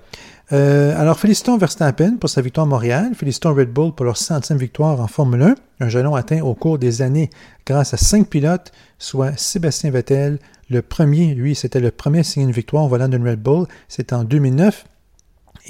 Euh, 0.53 0.99
alors, 0.99 1.19
félicitons 1.19 1.57
Verstappen 1.57 2.15
pour 2.15 2.29
sa 2.29 2.41
victoire 2.41 2.65
à 2.65 2.69
Montréal. 2.69 3.11
Félicitons 3.15 3.53
Red 3.53 3.71
Bull 3.71 3.93
pour 3.93 4.05
leur 4.05 4.17
centième 4.17 4.57
victoire 4.57 4.99
en 4.99 5.07
Formule 5.07 5.41
1. 5.43 5.55
Un 5.81 5.89
jalon 5.89 6.15
atteint 6.15 6.41
au 6.41 6.55
cours 6.55 6.79
des 6.79 7.01
années 7.01 7.29
grâce 7.65 7.93
à 7.93 7.97
cinq 7.97 8.27
pilotes, 8.27 8.71
soit 8.99 9.37
Sébastien 9.37 9.91
Vettel. 9.91 10.39
Le 10.69 10.81
premier, 10.81 11.33
lui, 11.35 11.55
c'était 11.55 11.81
le 11.81 11.91
premier 11.91 12.19
à 12.19 12.23
signer 12.23 12.45
une 12.45 12.53
victoire 12.53 12.83
en 12.83 12.87
volant 12.87 13.09
d'une 13.09 13.27
Red 13.27 13.41
Bull. 13.41 13.65
C'était 13.89 14.15
en 14.15 14.23
2009. 14.23 14.85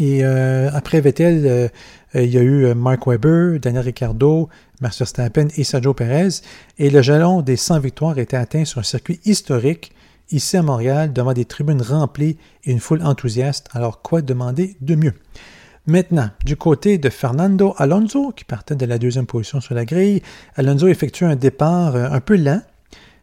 Et 0.01 0.25
euh, 0.25 0.71
après 0.73 0.99
Vettel, 0.99 1.45
euh, 1.45 1.67
il 2.15 2.31
y 2.31 2.37
a 2.39 2.41
eu 2.41 2.73
Mark 2.73 3.05
Webber, 3.05 3.59
Daniel 3.59 3.83
Ricciardo, 3.83 4.49
Max 4.81 4.97
Verstappen 4.97 5.49
et 5.55 5.63
Sergio 5.63 5.93
Perez. 5.93 6.41
Et 6.79 6.89
le 6.89 7.03
jalon 7.03 7.43
des 7.43 7.55
100 7.55 7.79
victoires 7.81 8.17
était 8.17 8.35
atteint 8.35 8.65
sur 8.65 8.79
un 8.79 8.83
circuit 8.83 9.19
historique 9.25 9.93
ici 10.31 10.57
à 10.57 10.63
Montréal, 10.63 11.13
devant 11.13 11.33
des 11.33 11.45
tribunes 11.45 11.83
remplies 11.83 12.37
et 12.63 12.71
une 12.71 12.79
foule 12.79 13.03
enthousiaste. 13.03 13.67
Alors, 13.73 14.01
quoi 14.01 14.23
demander 14.23 14.75
de 14.81 14.95
mieux? 14.95 15.13
Maintenant, 15.85 16.31
du 16.45 16.55
côté 16.55 16.97
de 16.97 17.09
Fernando 17.09 17.75
Alonso, 17.77 18.31
qui 18.35 18.43
partait 18.43 18.75
de 18.75 18.85
la 18.87 18.97
deuxième 18.97 19.27
position 19.27 19.61
sur 19.61 19.75
la 19.75 19.85
grille, 19.85 20.23
Alonso 20.55 20.87
effectue 20.87 21.25
un 21.25 21.35
départ 21.35 21.95
euh, 21.95 22.09
un 22.09 22.21
peu 22.21 22.37
lent 22.37 22.61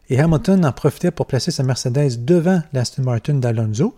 et 0.09 0.19
Hamilton 0.19 0.65
en 0.65 0.71
profitait 0.71 1.11
pour 1.11 1.27
placer 1.27 1.51
sa 1.51 1.63
Mercedes 1.63 2.25
devant 2.25 2.61
l'Aston 2.73 3.03
Martin 3.03 3.35
d'Alonso. 3.35 3.95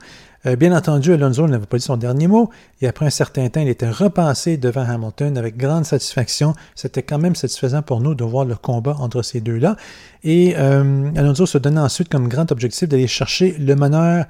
Euh, 0.48 0.55
bien 0.55 0.75
entendu, 0.75 1.13
Alonso 1.13 1.48
n'avait 1.48 1.65
pas 1.67 1.77
dit 1.77 1.83
son 1.83 1.98
dernier 1.98 2.27
mot, 2.27 2.50
et 2.81 2.88
après 2.88 3.05
un 3.05 3.12
certain 3.12 3.48
temps, 3.50 3.62
il 3.62 3.69
était 3.69 3.89
repassé 3.89 4.57
devant 4.57 4.81
Hamilton 4.81 5.38
avec 5.38 5.55
grande 5.55 5.86
satisfaction. 5.86 6.53
C'était 6.74 7.03
quand 7.03 7.19
même 7.19 7.36
satisfaisant 7.36 7.83
pour 7.83 8.01
nous 8.01 8.15
de 8.15 8.24
voir 8.24 8.45
le 8.45 8.55
combat 8.55 8.95
entre 9.00 9.21
ces 9.21 9.39
deux-là. 9.39 9.75
Et 10.24 10.55
euh, 10.57 11.12
Alonso 11.15 11.45
se 11.45 11.57
donnait 11.57 11.79
ensuite 11.79 12.10
comme 12.10 12.27
grand 12.27 12.51
objectif 12.51 12.89
d'aller 12.89 13.07
chercher 13.07 13.55
le 13.60 13.75
meneur 13.75 14.25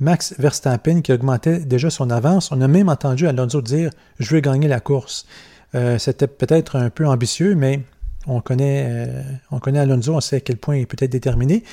Max 0.00 0.34
Verstappen 0.38 1.00
qui 1.00 1.12
augmentait 1.12 1.58
déjà 1.58 1.90
son 1.90 2.10
avance. 2.10 2.52
On 2.52 2.60
a 2.60 2.68
même 2.68 2.88
entendu 2.88 3.26
Alonso 3.26 3.60
dire 3.60 3.90
Je 4.20 4.32
veux 4.32 4.40
gagner 4.40 4.68
la 4.68 4.78
course. 4.78 5.26
Euh, 5.74 5.98
c'était 5.98 6.28
peut-être 6.28 6.76
un 6.76 6.88
peu 6.88 7.04
ambitieux, 7.04 7.56
mais 7.56 7.80
on 8.28 8.40
connaît, 8.40 9.10
on 9.50 9.58
connaît 9.58 9.80
Alonso, 9.80 10.14
on 10.14 10.20
sait 10.20 10.36
à 10.36 10.40
quel 10.40 10.56
point 10.56 10.76
il 10.76 10.86
peut 10.86 10.96
être 11.00 11.10
déterminé. 11.10 11.64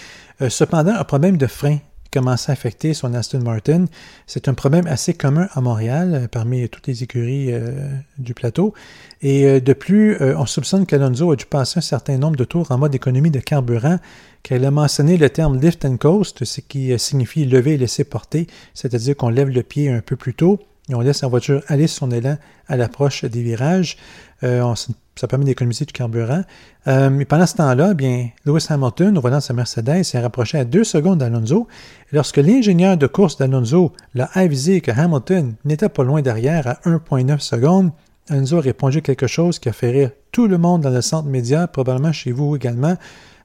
cependant, 0.49 0.95
un 0.95 1.03
problème 1.03 1.37
de 1.37 1.47
frein 1.47 1.79
commence 2.15 2.47
à 2.47 2.53
affecter 2.53 2.93
son 2.93 3.13
Aston 3.13 3.41
Martin. 3.41 3.85
C'est 4.25 4.47
un 4.47 4.53
problème 4.53 4.87
assez 4.87 5.13
commun 5.13 5.49
à 5.53 5.59
Montréal, 5.59 6.11
euh, 6.13 6.27
parmi 6.29 6.69
toutes 6.69 6.87
les 6.87 7.03
écuries 7.03 7.51
euh, 7.51 7.89
du 8.17 8.33
plateau. 8.33 8.73
Et 9.21 9.45
euh, 9.45 9.59
de 9.59 9.73
plus, 9.73 10.17
on 10.21 10.45
soupçonne 10.45 10.85
qu'Alonso 10.85 11.31
a 11.31 11.35
dû 11.35 11.45
passer 11.45 11.79
un 11.79 11.81
certain 11.81 12.17
nombre 12.17 12.37
de 12.37 12.45
tours 12.45 12.71
en 12.71 12.77
mode 12.77 12.95
économie 12.95 13.31
de 13.31 13.41
carburant, 13.41 13.99
qu'elle 14.43 14.63
a 14.63 14.71
mentionné 14.71 15.17
le 15.17 15.29
terme 15.29 15.59
lift 15.59 15.83
and 15.83 15.97
coast, 15.97 16.45
ce 16.45 16.61
qui 16.61 16.97
signifie 16.97 17.45
lever 17.45 17.73
et 17.73 17.77
laisser 17.77 18.05
porter, 18.05 18.47
c'est-à-dire 18.73 19.17
qu'on 19.17 19.29
lève 19.29 19.49
le 19.49 19.63
pied 19.63 19.89
un 19.89 20.01
peu 20.01 20.15
plus 20.15 20.33
tôt 20.33 20.59
et 20.89 20.95
on 20.95 21.01
laisse 21.01 21.21
la 21.21 21.27
voiture 21.27 21.63
aller 21.67 21.87
son 21.87 22.11
élan 22.11 22.37
à 22.67 22.77
l'approche 22.77 23.25
des 23.25 23.41
virages. 23.41 23.97
Euh, 24.43 24.73
ça 25.15 25.27
permet 25.27 25.45
d'économiser 25.45 25.85
du 25.85 25.93
carburant. 25.93 26.43
Euh, 26.87 27.09
mais 27.09 27.25
pendant 27.25 27.45
ce 27.45 27.55
temps-là, 27.55 27.93
bien, 27.93 28.29
Lewis 28.45 28.67
Hamilton, 28.69 29.17
volant 29.17 29.39
sa 29.39 29.53
Mercedes, 29.53 30.03
s'est 30.03 30.19
rapproché 30.19 30.59
à 30.59 30.65
deux 30.65 30.83
secondes 30.83 31.19
d'Alonso. 31.19 31.67
Lorsque 32.11 32.37
l'ingénieur 32.37 32.97
de 32.97 33.07
course 33.07 33.37
d'Alonso 33.37 33.93
l'a 34.13 34.29
avisé 34.33 34.81
que 34.81 34.91
Hamilton 34.91 35.55
n'était 35.63 35.89
pas 35.89 36.03
loin 36.03 36.21
derrière 36.21 36.67
à 36.67 36.73
1,9 36.85 37.39
secondes, 37.39 37.91
Alonso 38.29 38.57
a 38.57 38.61
répondu 38.61 39.01
quelque 39.01 39.27
chose 39.27 39.57
qui 39.57 39.69
a 39.69 39.73
fait 39.73 39.91
rire 39.91 40.11
tout 40.31 40.47
le 40.47 40.57
monde 40.57 40.81
dans 40.81 40.89
le 40.89 41.01
centre 41.01 41.29
média, 41.29 41.67
probablement 41.67 42.11
chez 42.11 42.31
vous 42.31 42.55
également. 42.55 42.95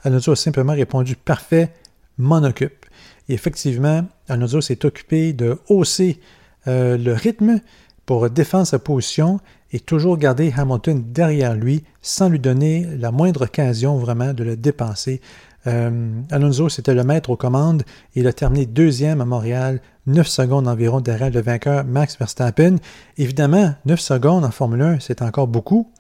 Alonso 0.03 0.33
a 0.33 0.37
simplement 0.37 0.73
répondu 0.73 1.17
Parfait, 1.17 1.73
m'en 2.19 2.43
occupe. 2.43 2.87
Et 3.29 3.35
effectivement, 3.35 4.05
Alonso 4.29 4.61
s'est 4.61 4.85
occupé 4.85 5.33
de 5.33 5.59
hausser 5.69 6.19
euh, 6.69 6.97
le 6.97 7.13
rythme 7.13 7.61
pour 8.07 8.29
défendre 8.29 8.67
sa 8.67 8.79
position 8.79 9.41
et 9.73 9.81
toujours 9.81 10.19
garder 10.19 10.53
Hamilton 10.57 11.05
derrière 11.07 11.55
lui 11.55 11.85
sans 12.03 12.29
lui 12.29 12.41
donner 12.41 12.87
la 12.99 13.13
moindre 13.13 13.45
occasion 13.45 13.97
vraiment 13.97 14.33
de 14.33 14.43
le 14.43 14.57
dépasser. 14.57 15.21
Euh, 15.67 16.11
Alonso, 16.31 16.69
c'était 16.69 16.95
le 16.95 17.05
maître 17.05 17.31
aux 17.31 17.37
commandes. 17.37 17.83
Il 18.15 18.27
a 18.27 18.33
terminé 18.33 18.67
deuxième 18.67 19.21
à 19.21 19.25
Montréal, 19.25 19.81
9 20.07 20.27
secondes 20.27 20.67
environ 20.67 21.01
derrière 21.01 21.31
le 21.31 21.41
vainqueur 21.41 21.85
Max 21.85 22.19
Verstappen. 22.19 22.77
Évidemment, 23.19 23.75
9 23.85 24.01
secondes 24.01 24.45
en 24.45 24.51
Formule 24.51 24.83
1, 24.83 25.01
c'est 25.01 25.23
encore 25.23 25.49
beaucoup, 25.49 25.91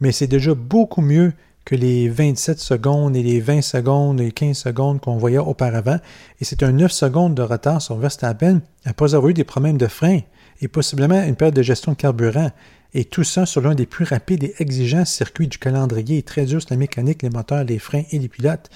mais 0.00 0.12
c'est 0.12 0.26
déjà 0.26 0.54
beaucoup 0.54 1.00
mieux 1.00 1.32
que 1.64 1.74
les 1.74 2.08
27 2.08 2.58
secondes 2.58 3.16
et 3.16 3.22
les 3.22 3.40
20 3.40 3.62
secondes 3.62 4.20
et 4.20 4.32
15 4.32 4.56
secondes 4.56 5.00
qu'on 5.00 5.16
voyait 5.16 5.38
auparavant. 5.38 5.98
Et 6.40 6.44
c'est 6.44 6.62
un 6.62 6.72
9 6.72 6.92
secondes 6.92 7.34
de 7.34 7.42
retard 7.42 7.80
sur 7.80 7.96
Verstappen 7.96 8.60
après 8.84 9.14
avoir 9.14 9.30
eu 9.30 9.34
des 9.34 9.44
problèmes 9.44 9.78
de 9.78 9.86
frein 9.86 10.20
et 10.60 10.68
possiblement 10.68 11.22
une 11.22 11.36
perte 11.36 11.54
de 11.54 11.62
gestion 11.62 11.92
de 11.92 11.96
carburant. 11.96 12.50
Et 12.92 13.04
tout 13.04 13.24
ça 13.24 13.44
sur 13.44 13.60
l'un 13.60 13.74
des 13.74 13.86
plus 13.86 14.04
rapides 14.04 14.44
et 14.44 14.54
exigeants 14.58 15.04
circuits 15.04 15.48
du 15.48 15.58
calendrier, 15.58 16.22
très 16.22 16.44
dur 16.44 16.60
sur 16.60 16.70
la 16.70 16.76
mécanique, 16.76 17.22
les 17.22 17.30
moteurs, 17.30 17.64
les 17.64 17.78
freins 17.78 18.04
et 18.10 18.18
les 18.18 18.28
pilotes. 18.28 18.70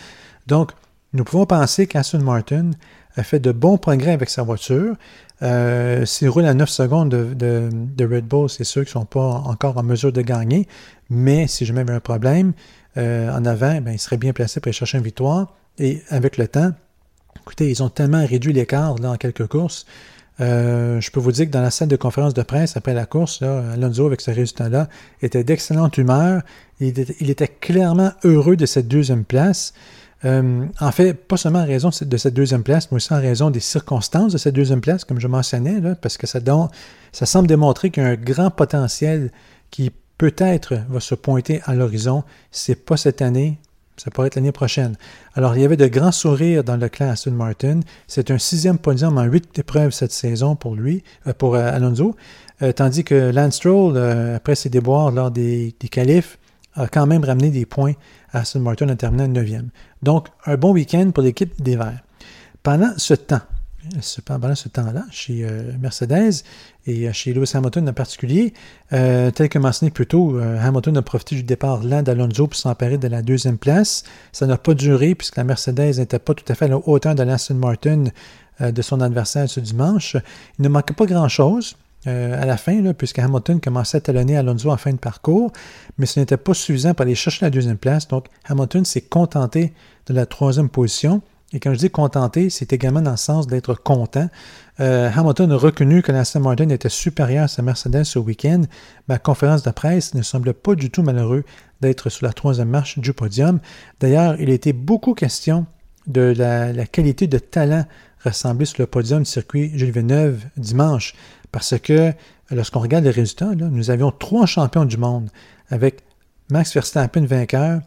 Donc, 0.47 0.73
nous 1.13 1.25
pouvons 1.25 1.47
penser 1.47 1.87
qu'Aston 1.87 2.21
Martin 2.21 2.73
a 3.17 3.23
fait 3.23 3.41
de 3.41 3.53
bons 3.53 3.79
progrès 3.79 4.13
avec 4.13 4.29
sa 4.29 4.43
voiture. 4.43 4.97
Euh, 5.43 6.05
S'il 6.05 6.29
roule 6.29 6.47
à 6.47 6.55
9 6.55 6.69
secondes 6.69 7.11
de, 7.11 8.05
Red 8.05 8.27
Bull, 8.27 8.51
c'est 8.51 8.65
sûr 8.65 8.83
qu'ils 8.83 8.91
ne 8.91 9.03
sont 9.03 9.07
pas 9.07 9.43
encore 9.45 9.79
en 9.79 9.83
mesure 9.83 10.13
de 10.13 10.21
gagner. 10.21 10.67
Mais 11.11 11.47
si 11.47 11.65
jamais 11.65 11.81
il 11.81 11.87
y 11.87 11.89
avait 11.89 11.97
un 11.97 12.01
problème 12.01 12.53
euh, 12.97 13.31
en 13.31 13.45
avant, 13.45 13.81
ben, 13.81 13.93
ils 13.93 13.99
seraient 13.99 14.17
bien 14.17 14.33
placés 14.33 14.61
pour 14.61 14.69
aller 14.69 14.73
chercher 14.73 14.99
une 14.99 15.05
victoire. 15.05 15.55
Et 15.79 16.03
avec 16.09 16.37
le 16.37 16.49
temps, 16.49 16.73
écoutez, 17.41 17.71
ils 17.71 17.83
ont 17.83 17.89
tellement 17.89 18.25
réduit 18.25 18.53
l'écart 18.53 18.97
en 19.03 19.17
quelques 19.17 19.47
courses. 19.47 19.87
Euh, 20.41 21.01
je 21.01 21.11
peux 21.11 21.21
vous 21.21 21.33
dire 21.33 21.47
que 21.47 21.51
dans 21.51 21.63
la 21.63 21.71
salle 21.71 21.89
de 21.89 21.97
conférence 21.97 22.35
de 22.35 22.43
presse 22.43 22.77
après 22.77 22.95
la 22.95 23.07
course, 23.07 23.43
Alonso, 23.43 24.07
avec 24.07 24.21
ce 24.21 24.31
résultat-là, 24.31 24.89
était 25.21 25.45
d'excellente 25.45 25.99
humeur. 25.99 26.43
il 26.81 27.31
était, 27.31 27.49
clairement 27.49 28.13
heureux 28.25 28.57
de 28.57 28.67
cette 28.67 28.89
deuxième 28.89 29.25
place. 29.25 29.75
Euh, 30.25 30.65
en 30.81 30.93
fait, 30.93 31.15
pas 31.15 31.37
seulement 31.37 31.61
en 31.61 31.67
raison 31.67 31.91
de 32.01 32.17
cette 32.17 32.35
deuxième 32.35 32.63
place, 32.63 32.91
mais 32.91 32.97
aussi 32.97 33.13
en 33.13 33.21
raison 33.21 33.51
des 33.51 33.61
circonstances 33.61 34.33
de 34.33 34.39
cette 34.39 34.55
deuxième 34.55 34.81
place, 34.81 35.05
comme 35.05 35.21
je 35.21 35.29
mentionnais, 35.29 35.81
parce 36.01 36.17
que 36.17 36.27
ça, 36.27 36.41
ça 37.13 37.27
semble 37.27 37.47
démontrer 37.47 37.91
qu'il 37.91 38.03
y 38.03 38.07
a 38.07 38.11
un 38.11 38.17
grand 38.17 38.51
potentiel 38.51 39.31
qui 39.71 39.93
peut-être 40.19 40.75
va 40.89 41.01
se 41.01 41.15
pointer 41.15 41.61
à 41.65 41.75
l'horizon. 41.75 42.25
C'est 42.51 42.85
pas 42.85 42.97
cette 42.97 43.23
année, 43.23 43.59
ça 43.97 44.11
pourrait 44.11 44.27
être 44.27 44.35
l'année 44.35 44.53
prochaine. 44.53 44.97
Alors, 45.35 45.57
il 45.57 45.63
y 45.63 45.65
avait 45.65 45.77
de 45.77 45.87
grands 45.87 46.13
sourires 46.13 46.65
dans 46.65 46.77
le 46.77 46.89
clan 46.89 47.11
Aston 47.11 47.33
Martin. 47.33 47.81
C'est 48.07 48.31
un 48.31 48.39
sixième 48.39 48.79
podium 48.79 49.17
en 49.17 49.25
huit 49.25 49.59
épreuves 49.59 49.93
cette 49.93 50.13
saison 50.13 50.57
pour 50.57 50.75
lui, 50.75 51.03
euh, 51.27 51.33
pour 51.33 51.55
euh, 51.55 51.71
Alonso. 51.73 52.17
tandis 52.75 53.05
que 53.05 53.31
Lance 53.31 53.55
Stroll, 53.55 53.97
après 54.35 54.57
ses 54.57 54.69
déboires 54.69 55.13
lors 55.13 55.31
des, 55.31 55.75
des 55.79 55.89
qualifs, 55.89 56.39
a 56.75 56.89
quand 56.89 57.07
même 57.07 57.25
ramené 57.25 57.51
des 57.51 57.67
points 57.67 57.95
à 58.33 58.41
Aston 58.41 58.61
Martin 58.61 58.89
en 58.89 58.97
terminant 58.97 59.29
9e. 59.29 59.69
Donc, 60.03 60.29
un 60.45 60.57
bon 60.57 60.73
week-end 60.73 61.11
pour 61.13 61.23
l'équipe 61.23 61.61
des 61.63 61.77
Verts. 61.77 62.03
Pendant 62.63 62.93
ce 62.97 63.15
temps, 63.15 63.41
pendant 64.25 64.55
ce 64.55 64.69
temps-là, 64.69 65.05
chez 65.11 65.45
euh, 65.45 65.73
Mercedes 65.81 66.43
et 66.87 67.09
euh, 67.09 67.13
chez 67.13 67.33
Lewis 67.33 67.53
Hamilton 67.55 67.89
en 67.89 67.93
particulier, 67.93 68.53
euh, 68.93 69.31
tel 69.31 69.49
que 69.49 69.59
mentionné 69.59 69.91
plus 69.91 70.07
tôt, 70.07 70.39
Hamilton 70.39 70.97
a 70.97 71.03
profité 71.03 71.37
du 71.37 71.43
départ 71.43 71.83
lent 71.83 72.03
d'Alonso 72.03 72.47
pour 72.47 72.57
s'emparer 72.57 72.99
de 72.99 73.09
la 73.09 73.23
deuxième 73.23 73.59
place. 73.59 74.05
Ça 74.33 74.47
n'a 74.47 74.59
pas 74.59 74.75
duré 74.75 75.15
puisque 75.15 75.37
la 75.37 75.45
Mercedes 75.45 75.99
n'était 75.99 76.19
pas 76.19 76.35
tout 76.35 76.45
à 76.49 76.55
fait 76.55 76.67
à 76.67 76.69
la 76.69 76.79
hauteur 76.79 77.15
de 77.15 77.23
l'Aston 77.23 77.55
Martin 77.55 78.05
de 78.61 78.83
son 78.83 79.01
adversaire 79.01 79.49
ce 79.49 79.61
dimanche. 79.61 80.17
Il 80.59 80.63
ne 80.63 80.69
manquait 80.69 80.95
pas 80.95 81.07
grand-chose. 81.07 81.77
à 82.07 82.47
la 82.47 82.57
fin, 82.57 82.93
puisque 82.93 83.19
Hamilton 83.19 83.61
commençait 83.61 83.99
à 83.99 84.01
talonner 84.01 84.37
Alonso 84.37 84.71
en 84.71 84.77
fin 84.77 84.93
de 84.93 84.99
parcours, 84.99 85.53
mais 85.99 86.07
ce 86.07 86.21
n'était 86.21 86.37
pas 86.37 86.55
suffisant 86.55 86.95
pour 86.95 87.03
aller 87.03 87.15
chercher 87.15 87.45
la 87.45 87.51
deuxième 87.51 87.77
place. 87.77 88.09
Donc, 88.09 88.27
Hamilton 88.47 88.85
s'est 88.85 89.03
contenté 89.03 89.75
de 90.07 90.15
la 90.15 90.25
troisième 90.25 90.69
position. 90.69 91.23
Et 91.53 91.61
quand 91.61 91.73
je 91.73 91.79
dis 91.79 91.91
contenté, 91.91 92.51
c'est 92.51 92.73
également 92.75 93.01
dans 93.01 93.13
le 93.13 93.17
sens 93.17 93.47
d'être 93.47 93.75
content. 93.75 94.29
Euh, 94.81 95.11
Hamilton 95.15 95.51
a 95.53 95.57
reconnu 95.57 96.03
que 96.03 96.13
l'Aston 96.13 96.41
Martin 96.41 96.69
était 96.69 96.91
supérieur 96.91 97.45
à 97.45 97.49
sa 97.49 97.63
Mercedes 97.63 98.05
ce 98.05 98.19
week-end. 98.19 98.63
Ma 99.09 99.19
conférence 99.19 99.63
de 99.63 99.71
presse 99.71 100.15
ne 100.15 100.21
semble 100.21 100.53
pas 100.53 100.75
du 100.75 100.91
tout 100.91 101.03
malheureux 101.03 101.45
d'être 101.81 102.11
sur 102.11 102.27
la 102.27 102.35
troisième 102.35 102.69
marche 102.69 102.99
du 102.99 103.15
podium. 103.15 103.61
D'ailleurs, 103.99 104.39
il 104.39 104.51
a 104.51 104.53
été 104.53 104.75
beaucoup 104.75 105.15
question 105.15 105.67
de 106.07 106.35
la, 106.37 106.87
qualité 106.87 107.27
de 107.27 107.39
talent 107.39 107.85
rassemblé 108.21 108.67
sur 108.67 108.77
le 108.81 108.87
podium 108.87 109.21
du 109.21 109.31
circuit 109.31 109.71
Gilles 109.75 109.93
Villeneuve 109.93 110.45
dimanche. 110.59 111.15
Parce 111.51 111.79
que 111.79 112.13
lorsqu'on 112.51 112.81
regarde 112.81 113.05
les 113.05 113.11
résultats, 113.11 113.55
nous 113.55 113.91
avions 113.91 114.11
trois 114.11 114.45
champions 114.45 114.85
du 114.85 114.99
monde 114.99 115.31
avec 115.71 116.03
Max 116.51 116.75
Verstappen 116.75 117.25
vainqueur, 117.25 117.81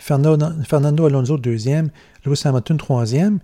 Fernando, 0.00 1.06
Alonso 1.06 1.36
deuxième, 1.36 1.90
Lewis 2.24 2.42
Hamilton 2.44 2.76
troisième. 2.78 3.38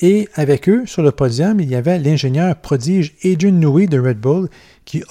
Et 0.00 0.28
avec 0.34 0.68
eux, 0.68 0.86
sur 0.86 1.02
le 1.02 1.10
podium, 1.10 1.60
il 1.60 1.68
y 1.68 1.74
avait 1.74 1.98
l'ingénieur 1.98 2.54
prodige 2.56 3.14
Adrian 3.24 3.52
Newey 3.52 3.86
de 3.86 3.98
Red 3.98 4.18
Bull 4.18 4.48
qui, 4.84 5.02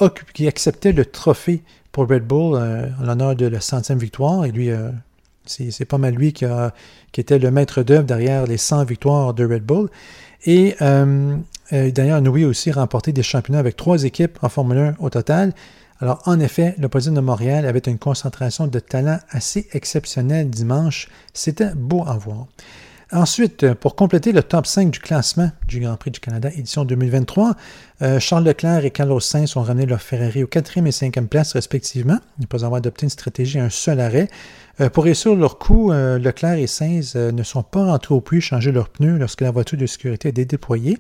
acceptait 0.48 0.94
le 0.94 1.06
trophée 1.06 1.62
pour 1.92 2.08
Red 2.08 2.24
Bull 2.24 2.56
euh, 2.56 2.88
en 3.02 3.06
l'honneur 3.06 3.36
de 3.36 3.46
la 3.48 3.60
centième 3.60 3.98
victoire. 3.98 4.46
Et 4.46 4.52
lui, 4.52 4.72
euh, 4.72 4.90
c'est 5.46 5.86
pas 5.86 5.98
mal 5.98 6.14
lui 6.14 6.32
qui 6.32 6.46
était 7.18 7.40
le 7.40 7.52
maître 7.52 7.84
d'œuvre 7.84 8.06
derrière 8.06 8.46
les 8.48 8.58
100 8.58 8.86
victoires 8.86 9.34
de 9.34 9.46
Red 9.46 9.64
Bull. 9.64 9.90
Et 10.46 10.76
euh, 10.82 11.36
d'ailleurs, 11.72 12.22
Newey 12.22 12.46
a 12.46 12.48
aussi 12.48 12.72
remporté 12.72 13.12
des 13.12 13.24
championnats 13.24 13.60
avec 13.60 13.76
trois 13.76 14.06
équipes 14.06 14.40
en 14.42 14.48
Formule 14.48 14.78
1 14.78 14.96
au 15.00 15.10
total. 15.10 15.54
Alors, 16.00 16.22
en 16.26 16.40
effet, 16.40 16.76
le 16.78 16.90
podium 16.90 17.16
de 17.16 17.22
Montréal 17.22 17.66
avait 17.66 17.80
une 17.80 17.98
concentration 17.98 18.68
de 18.68 18.80
talent 18.80 19.20
assez 19.30 19.68
exceptionnelle 19.74 20.50
dimanche. 20.50 21.10
C'était 21.34 21.74
beau 21.74 22.04
à 22.06 22.18
voir. 22.18 22.48
Ensuite, 23.14 23.64
euh, 23.64 23.74
pour 23.74 23.96
compléter 23.96 24.34
le 24.34 24.44
top 24.44 24.68
5 24.68 24.92
du 24.92 25.00
classement 25.00 25.50
du 25.66 25.80
Grand 25.80 25.96
Prix 25.96 26.12
du 26.12 26.20
Canada 26.20 26.50
édition 26.54 26.84
2023, 26.84 27.56
euh, 28.02 28.20
Charles 28.20 28.44
Leclerc 28.44 28.84
et 28.84 28.92
Carlos 28.92 29.22
Sainz 29.22 29.56
ont 29.56 29.62
ramené 29.62 29.86
leur 29.86 30.02
Ferrari 30.02 30.44
au 30.44 30.48
4e 30.48 30.86
et 30.86 30.90
5e 30.90 31.28
place 31.28 31.54
respectivement, 31.54 32.20
ne 32.40 32.46
pas 32.46 32.66
avoir 32.66 32.80
adopté 32.80 33.06
une 33.06 33.10
stratégie 33.10 33.60
à 33.60 33.64
un 33.64 33.70
seul 33.70 34.02
arrêt. 34.02 34.28
Euh, 34.82 34.90
pour 34.90 35.06
réussir 35.06 35.36
leur 35.36 35.58
coup, 35.58 35.92
Leclerc 35.92 36.58
et 36.58 36.68
Sainz 36.68 37.16
ne 37.16 37.44
sont 37.44 37.64
pas 37.64 37.86
rentrés 37.86 38.14
au 38.14 38.20
puits 38.20 38.42
changer 38.42 38.74
leurs 38.74 38.90
pneus 38.90 39.18
lorsque 39.18 39.42
la 39.42 39.52
voiture 39.52 39.78
de 39.78 39.86
sécurité 39.86 40.28
a 40.28 40.32
été 40.32 40.44
déployée. 40.44 41.00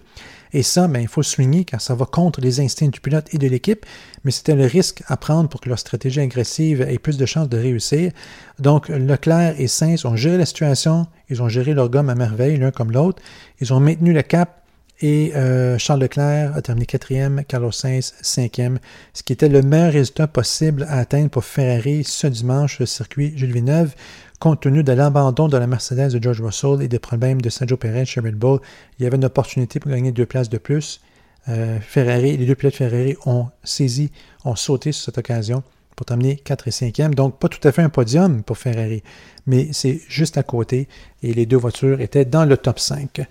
Et 0.54 0.64
ça, 0.64 0.88
ben, 0.88 1.00
il 1.00 1.08
faut 1.08 1.24
souligner 1.24 1.66
car 1.66 1.82
ça 1.82 1.96
va 1.96 2.06
contre 2.06 2.42
les 2.42 2.60
instincts 2.60 2.90
du 2.90 3.00
pilote 3.00 3.28
et 3.34 3.38
de 3.38 3.48
l'équipe, 3.48 3.86
mais 4.24 4.32
c'était 4.32 4.56
le 4.56 4.66
risque 4.66 5.04
à 5.08 5.18
prendre 5.18 5.50
pour 5.50 5.62
que 5.62 5.70
leur 5.70 5.80
stratégie 5.80 6.20
agressive 6.20 6.82
ait 6.82 7.00
plus 7.00 7.18
de 7.18 7.26
chances 7.26 7.50
de 7.50 7.58
réussir. 7.58 8.12
Donc, 8.60 8.90
Leclerc 8.90 9.56
et 9.60 9.68
Sainz 9.68 10.06
ont 10.06 10.16
géré 10.16 10.38
la 10.38 10.46
situation, 10.46 11.08
ils 11.30 11.42
ont 11.42 11.50
géré 11.50 11.74
leur 11.74 11.90
gomme 11.90 12.10
à 12.10 12.16
merveille, 12.16 12.58
l'un 12.58 12.72
comme 12.72 12.92
l'autre. 12.92 13.22
Ils 13.60 13.74
ont 13.74 13.80
maintenu 13.80 14.14
le 14.14 14.22
cap 14.22 14.64
et 15.00 15.36
euh, 15.36 15.78
Charles 15.78 16.02
Leclerc 16.02 16.56
a 16.56 16.62
terminé 16.62 16.88
quatrième, 16.88 17.44
Carlos 17.48 17.72
Sainz 17.72 18.16
cinquième, 18.22 18.80
ce 19.14 19.22
qui 19.22 19.32
était 19.32 19.50
le 19.50 19.62
meilleur 19.62 19.94
résultat 19.94 20.28
possible 20.28 20.88
à 20.90 20.98
atteindre 20.98 21.30
pour 21.30 21.46
Ferrari 21.46 22.04
ce 22.04 22.26
dimanche 22.26 22.76
sur 22.76 22.82
le 22.82 22.88
circuit 22.88 23.34
Jules 23.36 23.54
Villeneuve 23.54 23.94
compte 24.40 24.62
tenu 24.62 24.84
de 24.84 24.92
l'abandon 24.92 25.48
de 25.48 25.58
la 25.58 25.68
Mercedes 25.68 26.10
de 26.10 26.22
George 26.22 26.42
Russell 26.42 26.82
et 26.82 26.88
des 26.88 27.00
problèmes 27.00 27.42
de 27.42 27.50
Sergio 27.50 27.78
Perez 27.78 28.06
chez 28.06 28.22
Red 28.22 28.36
Bull, 28.36 28.60
il 29.00 29.04
y 29.04 29.08
avait 29.08 29.18
une 29.18 29.26
opportunité 29.26 29.80
pour 29.80 29.92
gagner 29.92 30.12
deux 30.12 30.26
places 30.26 30.50
de 30.50 30.58
plus. 30.58 31.02
Euh, 31.50 31.80
Ferrari, 31.80 32.38
les 32.38 32.46
deux 32.46 32.56
pilotes 32.56 32.76
Ferrari 32.76 33.16
ont 33.26 33.48
saisi, 33.64 34.12
ont 34.46 34.56
sauté 34.56 34.92
sur 34.92 35.06
cette 35.06 35.18
occasion 35.18 35.64
pour 35.96 36.06
terminer 36.06 36.36
4 36.36 36.68
et 36.68 36.72
5e. 36.72 37.16
Donc, 37.16 37.40
pas 37.40 37.48
tout 37.50 37.66
à 37.68 37.72
fait 37.72 37.82
un 37.82 37.90
podium 37.90 38.44
pour 38.44 38.58
Ferrari, 38.58 39.02
mais 39.48 39.70
c'est 39.72 40.00
juste 40.08 40.38
à 40.38 40.44
côté 40.44 40.88
et 41.24 41.34
les 41.34 41.48
deux 41.48 41.58
voitures 41.58 42.02
étaient 42.02 42.26
dans 42.26 42.46
le 42.46 42.56
top 42.56 42.80
5. 42.80 43.26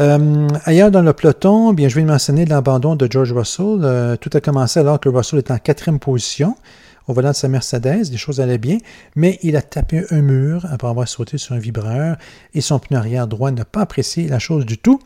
Euh, 0.00 0.48
ailleurs 0.64 0.90
dans 0.90 1.02
le 1.02 1.12
peloton, 1.12 1.72
bien, 1.72 1.88
je 1.88 1.94
vais 1.94 2.04
mentionner 2.04 2.44
l'abandon 2.44 2.96
de 2.96 3.06
George 3.08 3.32
Russell. 3.32 3.80
Euh, 3.84 4.16
tout 4.16 4.30
a 4.32 4.40
commencé 4.40 4.80
alors 4.80 4.98
que 4.98 5.08
Russell 5.08 5.38
était 5.38 5.52
en 5.52 5.58
quatrième 5.58 6.00
position 6.00 6.56
au 7.08 7.14
volant 7.14 7.30
de 7.30 7.34
sa 7.34 7.48
Mercedes, 7.48 8.10
les 8.10 8.16
choses 8.18 8.40
allaient 8.40 8.58
bien, 8.58 8.78
mais 9.16 9.38
il 9.42 9.56
a 9.56 9.62
tapé 9.62 10.04
un 10.10 10.20
mur 10.20 10.66
après 10.70 10.88
avoir 10.88 11.08
sauté 11.08 11.38
sur 11.38 11.54
un 11.54 11.58
vibreur 11.58 12.16
et 12.54 12.60
son 12.60 12.78
pneu 12.78 12.98
arrière 12.98 13.26
droit 13.26 13.50
n'a 13.50 13.64
pas 13.64 13.80
apprécié 13.80 14.28
la 14.28 14.38
chose 14.38 14.66
du 14.66 14.76
tout. 14.76 15.00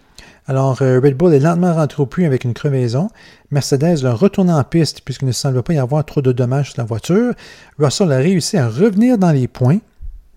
Alors, 0.46 0.82
euh, 0.82 0.98
Red 0.98 1.16
Bull 1.16 1.32
est 1.32 1.38
lentement 1.38 1.72
rentré 1.72 2.02
au 2.02 2.06
puits 2.06 2.24
avec 2.24 2.42
une 2.42 2.54
crevaison. 2.54 3.08
Mercedes 3.52 4.02
l'a 4.02 4.12
retourné 4.12 4.52
en 4.52 4.64
piste 4.64 5.02
puisqu'il 5.02 5.26
ne 5.26 5.32
semble 5.32 5.62
pas 5.62 5.74
y 5.74 5.78
avoir 5.78 6.04
trop 6.04 6.20
de 6.20 6.32
dommages 6.32 6.72
sur 6.72 6.82
la 6.82 6.86
voiture. 6.86 7.34
Russell 7.78 8.10
a 8.10 8.18
réussi 8.18 8.58
à 8.58 8.68
revenir 8.68 9.18
dans 9.18 9.30
les 9.30 9.46
points, 9.46 9.78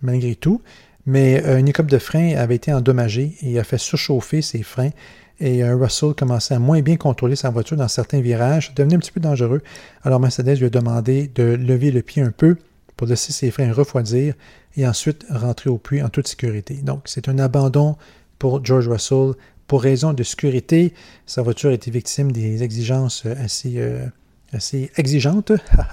malgré 0.04 0.36
tout, 0.36 0.62
mais 1.08 1.44
euh, 1.46 1.58
une 1.58 1.68
écope 1.68 1.88
de 1.88 1.98
frein 1.98 2.36
avait 2.36 2.56
été 2.56 2.72
endommagée 2.72 3.36
et 3.42 3.60
a 3.60 3.64
fait 3.64 3.80
surchauffer 3.80 4.44
ses 4.44 4.62
freins 4.62 4.92
et 5.40 5.64
euh, 5.64 5.76
Russell 5.76 6.14
commençait 6.14 6.56
à 6.56 6.60
moins 6.60 6.82
bien 6.82 6.96
contrôler 6.96 7.36
sa 7.36 7.50
voiture 7.50 7.78
dans 7.78 7.88
certains 7.88 8.22
virages, 8.22 8.74
devenait 8.74 8.96
un 8.96 9.00
petit 9.00 9.12
peu 9.12 9.20
dangereux. 9.20 9.62
Alors 10.04 10.20
Mercedes 10.20 10.56
lui 10.56 10.66
a 10.66 10.70
demandé 10.70 11.30
de 11.36 11.44
lever 11.44 11.92
le 11.92 12.02
pied 12.02 12.22
un 12.22 12.32
peu 12.32 12.58
pour 12.96 13.08
laisser 13.08 13.34
ses 13.34 13.52
freins 13.52 13.74
refroidir 13.74 14.34
et 14.78 14.88
ensuite 14.88 15.26
rentrer 15.30 15.70
au 15.70 15.78
puits 15.78 16.02
en 16.02 16.10
toute 16.10 16.28
sécurité. 16.28 16.76
Donc 16.76 17.04
c'est 17.06 17.28
un 17.28 17.40
abandon 17.40 17.98
pour 18.40 18.64
George 18.64 18.88
Russell 18.88 19.34
pour 19.68 19.82
raison 19.82 20.14
de 20.14 20.24
sécurité. 20.24 20.94
Sa 21.26 21.42
voiture 21.42 21.72
était 21.72 21.92
victime 21.92 22.32
des 22.32 22.64
exigences 22.64 23.26
assez, 23.26 23.74
euh, 23.78 24.06
assez 24.54 24.92
exigeantes 24.96 25.52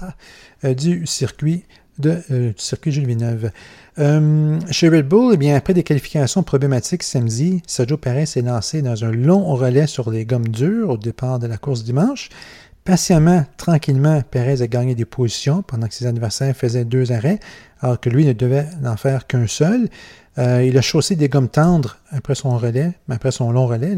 euh, 0.63 0.73
du 0.73 1.05
circuit 1.05 1.65
de, 1.99 2.21
du 2.29 2.53
circuit 2.57 2.91
Jules 2.91 3.05
Villeneuve. 3.05 3.51
Euh, 3.99 4.59
chez 4.71 4.89
Red 4.89 5.07
Bull, 5.07 5.33
eh 5.33 5.37
bien, 5.37 5.55
après 5.55 5.73
des 5.73 5.83
qualifications 5.83 6.43
problématiques 6.43 7.03
samedi, 7.03 7.61
Sergio 7.67 7.97
Perez 7.97 8.25
s'est 8.25 8.41
lancé 8.41 8.81
dans 8.81 9.05
un 9.05 9.11
long 9.11 9.45
relais 9.53 9.87
sur 9.87 10.09
les 10.09 10.25
gommes 10.25 10.47
dures 10.47 10.89
au 10.91 10.97
départ 10.97 11.39
de 11.39 11.47
la 11.47 11.57
course 11.57 11.83
dimanche. 11.83 12.29
Patiemment, 12.85 13.45
tranquillement, 13.55 14.21
Perez 14.29 14.61
a 14.61 14.67
gagné 14.67 14.93
des 14.93 15.05
positions 15.05 15.61
pendant 15.61 15.87
que 15.87 15.93
ses 15.93 16.05
adversaires 16.05 16.55
faisaient 16.55 16.83
deux 16.83 17.11
arrêts, 17.11 17.39
alors 17.79 17.99
que 17.99 18.09
lui 18.09 18.25
ne 18.25 18.33
devait 18.33 18.67
en 18.83 18.97
faire 18.97 19.25
qu'un 19.25 19.47
seul. 19.47 19.87
Euh, 20.37 20.65
il 20.65 20.77
a 20.77 20.81
chaussé 20.81 21.15
des 21.15 21.29
gommes 21.29 21.47
tendres 21.47 21.97
après 22.11 22.35
son 22.35 22.57
relais, 22.57 22.93
après 23.07 23.31
son 23.31 23.51
long 23.51 23.67
relais. 23.67 23.95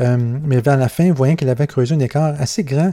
Euh, 0.00 0.16
mais 0.44 0.60
vers 0.60 0.76
la 0.76 0.88
fin, 0.88 1.10
voyant 1.12 1.34
qu'il 1.34 1.48
avait 1.48 1.66
creusé 1.66 1.94
un 1.94 2.00
écart 2.00 2.34
assez 2.38 2.62
grand 2.62 2.92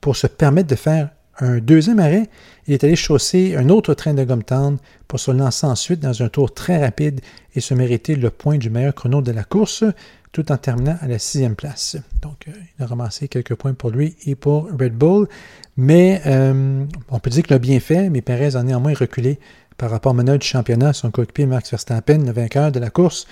pour 0.00 0.16
se 0.16 0.26
permettre 0.26 0.68
de 0.68 0.76
faire 0.76 1.10
un 1.40 1.58
deuxième 1.58 2.00
arrêt, 2.00 2.28
il 2.66 2.74
est 2.74 2.84
allé 2.84 2.96
chausser 2.96 3.56
un 3.56 3.68
autre 3.68 3.94
train 3.94 4.14
de 4.14 4.24
tendre 4.42 4.78
pour 5.06 5.20
se 5.20 5.30
lancer 5.30 5.66
ensuite 5.66 6.00
dans 6.00 6.22
un 6.22 6.28
tour 6.28 6.52
très 6.52 6.78
rapide 6.78 7.20
et 7.54 7.60
se 7.60 7.74
mériter 7.74 8.16
le 8.16 8.30
point 8.30 8.58
du 8.58 8.70
meilleur 8.70 8.94
chrono 8.94 9.22
de 9.22 9.32
la 9.32 9.44
course, 9.44 9.84
tout 10.32 10.52
en 10.52 10.56
terminant 10.56 10.96
à 11.00 11.08
la 11.08 11.18
sixième 11.18 11.54
place. 11.54 11.96
Donc, 12.22 12.48
euh, 12.48 12.52
il 12.78 12.84
a 12.84 12.86
ramassé 12.86 13.28
quelques 13.28 13.54
points 13.54 13.72
pour 13.72 13.90
lui 13.90 14.16
et 14.26 14.34
pour 14.34 14.68
Red 14.78 14.94
Bull. 14.94 15.28
Mais 15.76 16.20
euh, 16.26 16.84
on 17.08 17.18
peut 17.20 17.30
dire 17.30 17.44
que 17.44 17.54
le 17.54 17.58
bien 17.58 17.80
fait, 17.80 18.10
mais 18.10 18.20
Perez 18.20 18.56
a 18.56 18.62
néanmoins 18.62 18.94
reculé 18.94 19.38
par 19.78 19.90
rapport 19.90 20.12
au 20.12 20.14
meneur 20.14 20.38
du 20.38 20.46
championnat, 20.46 20.92
son 20.92 21.10
coéquipier 21.10 21.46
Max 21.46 21.70
Verstappen, 21.70 22.18
le 22.18 22.32
vainqueur 22.32 22.72
de 22.72 22.80
la 22.80 22.90
course. 22.90 23.26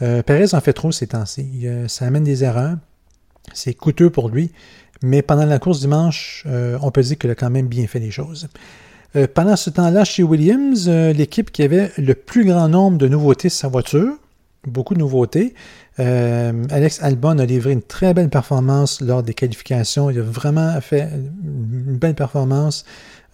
Euh, 0.00 0.22
Perez 0.22 0.54
en 0.54 0.60
fait 0.60 0.72
trop 0.72 0.92
ces 0.92 1.08
temps-ci. 1.08 1.66
ça 1.88 2.06
amène 2.06 2.24
des 2.24 2.44
erreurs. 2.44 2.76
C'est 3.52 3.74
coûteux 3.74 4.10
pour 4.10 4.28
lui. 4.28 4.52
Mais 5.02 5.22
pendant 5.22 5.46
la 5.46 5.58
course 5.58 5.80
dimanche, 5.80 6.44
euh, 6.46 6.78
on 6.82 6.90
peut 6.90 7.02
dire 7.02 7.18
qu'il 7.18 7.30
a 7.30 7.34
quand 7.34 7.50
même 7.50 7.68
bien 7.68 7.86
fait 7.86 8.00
les 8.00 8.10
choses. 8.10 8.48
Euh, 9.16 9.26
pendant 9.32 9.56
ce 9.56 9.70
temps-là, 9.70 10.04
chez 10.04 10.22
Williams, 10.22 10.86
euh, 10.88 11.12
l'équipe 11.12 11.50
qui 11.50 11.62
avait 11.62 11.92
le 11.96 12.14
plus 12.14 12.44
grand 12.44 12.68
nombre 12.68 12.98
de 12.98 13.08
nouveautés 13.08 13.48
sur 13.48 13.60
sa 13.60 13.68
voiture, 13.68 14.14
beaucoup 14.66 14.94
de 14.94 14.98
nouveautés, 14.98 15.54
Alex 16.00 17.02
Albon 17.02 17.40
a 17.40 17.44
livré 17.44 17.72
une 17.72 17.82
très 17.82 18.14
belle 18.14 18.28
performance 18.28 19.00
lors 19.00 19.24
des 19.24 19.34
qualifications. 19.34 20.10
Il 20.10 20.20
a 20.20 20.22
vraiment 20.22 20.80
fait 20.80 21.08
une 21.42 21.96
belle 21.96 22.14
performance. 22.14 22.84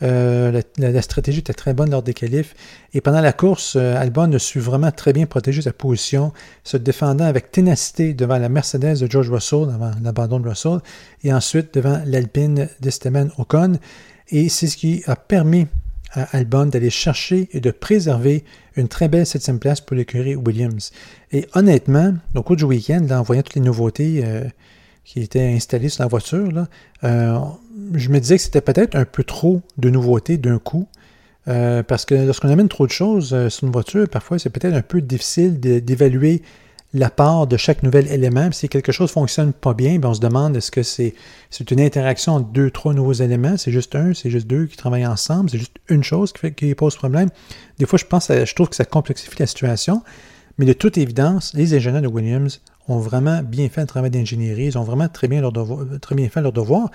Euh, 0.03 0.61
la, 0.77 1.03
stratégie 1.03 1.39
était 1.39 1.55
très 1.55 1.73
bonne 1.73 1.91
lors 1.91 2.03
des 2.03 2.15
qualifs. 2.15 2.55
Et 2.95 3.01
pendant 3.01 3.21
la 3.21 3.33
course, 3.33 3.77
euh, 3.77 3.97
Albon 3.97 4.33
a 4.33 4.39
su 4.39 4.59
vraiment 4.59 4.91
très 4.91 5.13
bien 5.13 5.27
protéger 5.27 5.63
sa 5.63 5.73
position, 5.73 6.33
se 6.65 6.77
défendant 6.77 7.25
avec 7.25 7.53
ténacité 7.53 8.13
devant 8.13 8.39
la 8.39 8.49
Mercedes 8.49 8.99
de 9.01 9.11
George 9.11 9.31
Russell, 9.31 9.71
avant 9.73 9.93
l'abandon 10.03 10.41
de 10.41 10.49
Russell, 10.49 10.79
et 11.23 11.33
ensuite 11.33 11.75
devant 11.75 12.03
l'Alpine 12.07 12.69
d'Esteban 12.81 13.29
Ocon. 13.39 13.79
Et 14.31 14.49
c'est 14.49 14.67
ce 14.67 14.77
qui 14.77 15.03
a 15.07 15.17
permis 15.17 15.69
à 16.13 16.37
Albon 16.37 16.67
d'aller 16.67 16.91
chercher 16.91 17.49
et 17.53 17.61
de 17.61 17.71
préserver 17.71 18.45
une 18.77 18.89
très 18.89 19.09
belle 19.09 19.27
septième 19.27 19.59
place 19.59 19.81
pour 19.81 19.97
l'écurie 19.97 20.35
Williams. 20.35 20.93
Et 21.33 21.47
honnêtement, 21.55 22.15
au 22.35 22.43
cours 22.43 22.57
du 22.57 22.65
week-end, 22.65 23.07
en 23.11 23.23
voyant 23.23 23.43
toutes 23.43 23.55
les 23.55 23.61
nouveautés 23.61 24.23
euh, 24.25 24.45
qui 25.05 25.21
étaient 25.21 25.53
installées 25.55 25.89
sur 25.89 26.03
la 26.03 26.09
voiture, 26.09 26.51
là, 26.51 26.67
je 27.95 28.09
me 28.09 28.21
disais 28.21 28.37
que 28.37 28.43
c'était 28.43 28.61
peut-être 28.61 28.95
un 28.95 29.05
peu 29.05 29.25
trop 29.25 29.63
de 29.79 29.91
nouveautés 29.91 30.37
d'un 30.39 30.59
coup. 30.59 30.87
Euh, 31.47 31.83
parce 31.83 32.07
que 32.07 32.15
lorsqu'on 32.15 32.49
amène 32.49 32.69
trop 32.69 32.87
de 32.87 32.93
choses 32.93 33.35
euh, 33.35 33.51
sur 33.51 33.67
une 33.67 33.73
voiture, 33.73 34.09
parfois 34.09 34.39
c'est 34.39 34.49
peut-être 34.49 34.75
un 34.75 34.83
peu 34.83 35.03
difficile 35.03 35.61
d'évaluer 35.61 36.41
la 36.95 37.11
part 37.11 37.47
de 37.47 37.57
chaque 37.59 37.83
nouvel 37.83 38.11
élément. 38.11 38.51
si 38.53 38.69
quelque 38.69 38.93
chose 38.93 39.11
ne 39.11 39.13
fonctionne 39.13 39.53
pas 39.53 39.75
bien, 39.75 39.99
ben, 39.99 40.11
on 40.11 40.15
se 40.15 40.21
demande 40.21 40.57
est-ce 40.57 40.71
que 40.71 40.83
c'est 40.83 41.13
une 41.71 41.81
interaction 41.81 42.35
entre 42.35 42.49
deux, 42.51 42.71
trois 42.71 42.95
nouveaux 42.95 43.13
éléments, 43.13 43.57
c'est 43.59 43.73
juste 43.73 43.95
un, 43.95 44.15
c'est 44.15 44.31
juste 44.31 44.47
deux 44.47 44.67
qui 44.67 44.77
travaillent 44.77 45.07
ensemble, 45.07 45.51
c'est 45.51 45.59
juste 45.59 45.77
une 45.89 46.05
chose 46.05 46.33
qui 46.33 46.75
pose 46.75 46.97
problème? 46.97 47.29
Des 47.79 47.87
fois, 47.87 47.99
je 47.99 48.05
pense, 48.05 48.29
je 48.29 48.55
trouve 48.55 48.69
que 48.69 48.77
ça 48.77 48.85
complexifie 48.85 49.37
la 49.41 49.47
situation. 49.47 50.03
Mais 50.57 50.67
de 50.67 50.73
toute 50.73 50.99
évidence, 50.99 51.53
les 51.55 51.75
ingénieurs 51.75 52.03
de 52.03 52.07
Williams 52.07 52.61
ont 52.88 52.99
vraiment 52.99 53.42
bien 53.42 53.68
fait 53.68 53.81
le 53.81 53.87
travail 53.87 54.11
d'ingénierie, 54.11 54.66
ils 54.66 54.79
ont 54.79 54.83
vraiment 54.83 55.09
très 55.09 55.29
bien, 55.29 55.40
leur 55.40 55.53
bien 55.53 56.29
fait 56.29 56.40
leur 56.40 56.53
devoir. 56.53 56.90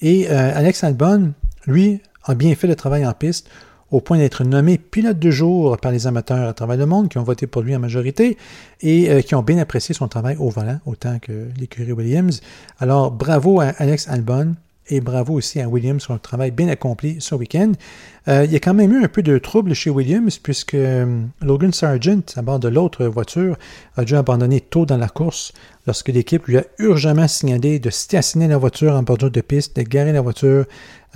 Et 0.00 0.30
euh, 0.30 0.52
Alex 0.54 0.84
Albon, 0.84 1.32
lui, 1.66 2.00
a 2.24 2.34
bien 2.34 2.54
fait 2.54 2.66
le 2.66 2.76
travail 2.76 3.06
en 3.06 3.12
piste 3.12 3.48
au 3.90 4.00
point 4.00 4.18
d'être 4.18 4.42
nommé 4.44 4.78
pilote 4.78 5.18
de 5.18 5.30
jour 5.30 5.76
par 5.78 5.92
les 5.92 6.06
amateurs 6.06 6.48
à 6.48 6.52
travers 6.52 6.76
le 6.76 6.86
monde 6.86 7.08
qui 7.08 7.18
ont 7.18 7.22
voté 7.22 7.46
pour 7.46 7.62
lui 7.62 7.76
en 7.76 7.78
majorité 7.78 8.36
et 8.80 9.10
euh, 9.10 9.20
qui 9.20 9.34
ont 9.34 9.42
bien 9.42 9.58
apprécié 9.58 9.94
son 9.94 10.08
travail 10.08 10.36
au 10.38 10.48
volant, 10.48 10.80
autant 10.86 11.18
que 11.20 11.48
l'écurie 11.58 11.92
Williams. 11.92 12.40
Alors, 12.80 13.12
bravo 13.12 13.60
à 13.60 13.66
Alex 13.78 14.08
Albon. 14.08 14.56
Et 14.88 15.00
bravo 15.00 15.34
aussi 15.34 15.60
à 15.60 15.68
Williams 15.68 16.02
sur 16.02 16.12
le 16.12 16.18
travail 16.18 16.50
bien 16.50 16.68
accompli 16.68 17.16
ce 17.18 17.34
week-end. 17.34 17.72
Euh, 18.28 18.44
il 18.44 18.52
y 18.52 18.56
a 18.56 18.60
quand 18.60 18.74
même 18.74 18.92
eu 18.92 19.02
un 19.02 19.08
peu 19.08 19.22
de 19.22 19.38
trouble 19.38 19.72
chez 19.74 19.88
Williams 19.88 20.38
puisque 20.38 20.74
euh, 20.74 21.22
Logan 21.40 21.72
Sargent, 21.72 22.20
à 22.36 22.42
bord 22.42 22.58
de 22.58 22.68
l'autre 22.68 23.06
voiture, 23.06 23.56
a 23.96 24.04
dû 24.04 24.14
abandonner 24.14 24.60
tôt 24.60 24.84
dans 24.84 24.98
la 24.98 25.08
course 25.08 25.52
lorsque 25.86 26.08
l'équipe 26.08 26.46
lui 26.46 26.58
a 26.58 26.64
urgemment 26.78 27.28
signalé 27.28 27.78
de 27.78 27.88
stationner 27.88 28.46
la 28.46 28.58
voiture 28.58 28.92
en 28.92 29.02
bordure 29.02 29.30
de 29.30 29.40
piste, 29.40 29.76
de 29.76 29.82
garer 29.82 30.12
la 30.12 30.20
voiture 30.20 30.66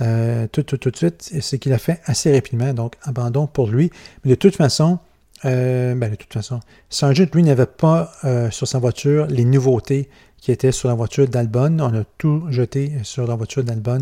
euh, 0.01 0.47
tout, 0.51 0.63
tout, 0.63 0.77
tout 0.77 0.89
de 0.89 0.97
suite, 0.97 1.31
ce 1.39 1.55
qu'il 1.55 1.73
a 1.73 1.77
fait 1.77 1.99
assez 2.05 2.33
rapidement, 2.33 2.73
donc 2.73 2.95
abandon 3.03 3.45
pour 3.45 3.67
lui. 3.67 3.91
Mais 4.23 4.31
de 4.31 4.35
toute 4.35 4.55
façon, 4.55 4.97
ben 5.43 5.97
de 5.97 6.15
toute 6.15 6.33
façon, 6.33 6.59
Sargent, 6.89 7.25
lui, 7.33 7.43
n'avait 7.43 7.65
pas 7.65 8.11
sur 8.51 8.67
sa 8.67 8.77
voiture 8.77 9.25
les 9.27 9.45
nouveautés 9.45 10.09
qui 10.41 10.51
était 10.51 10.71
sur 10.71 10.89
la 10.89 10.95
voiture 10.95 11.27
d'Albon. 11.27 11.79
On 11.79 11.93
a 11.93 12.03
tout 12.17 12.43
jeté 12.49 12.93
sur 13.03 13.27
la 13.27 13.35
voiture 13.35 13.63
d'Albon. 13.63 14.01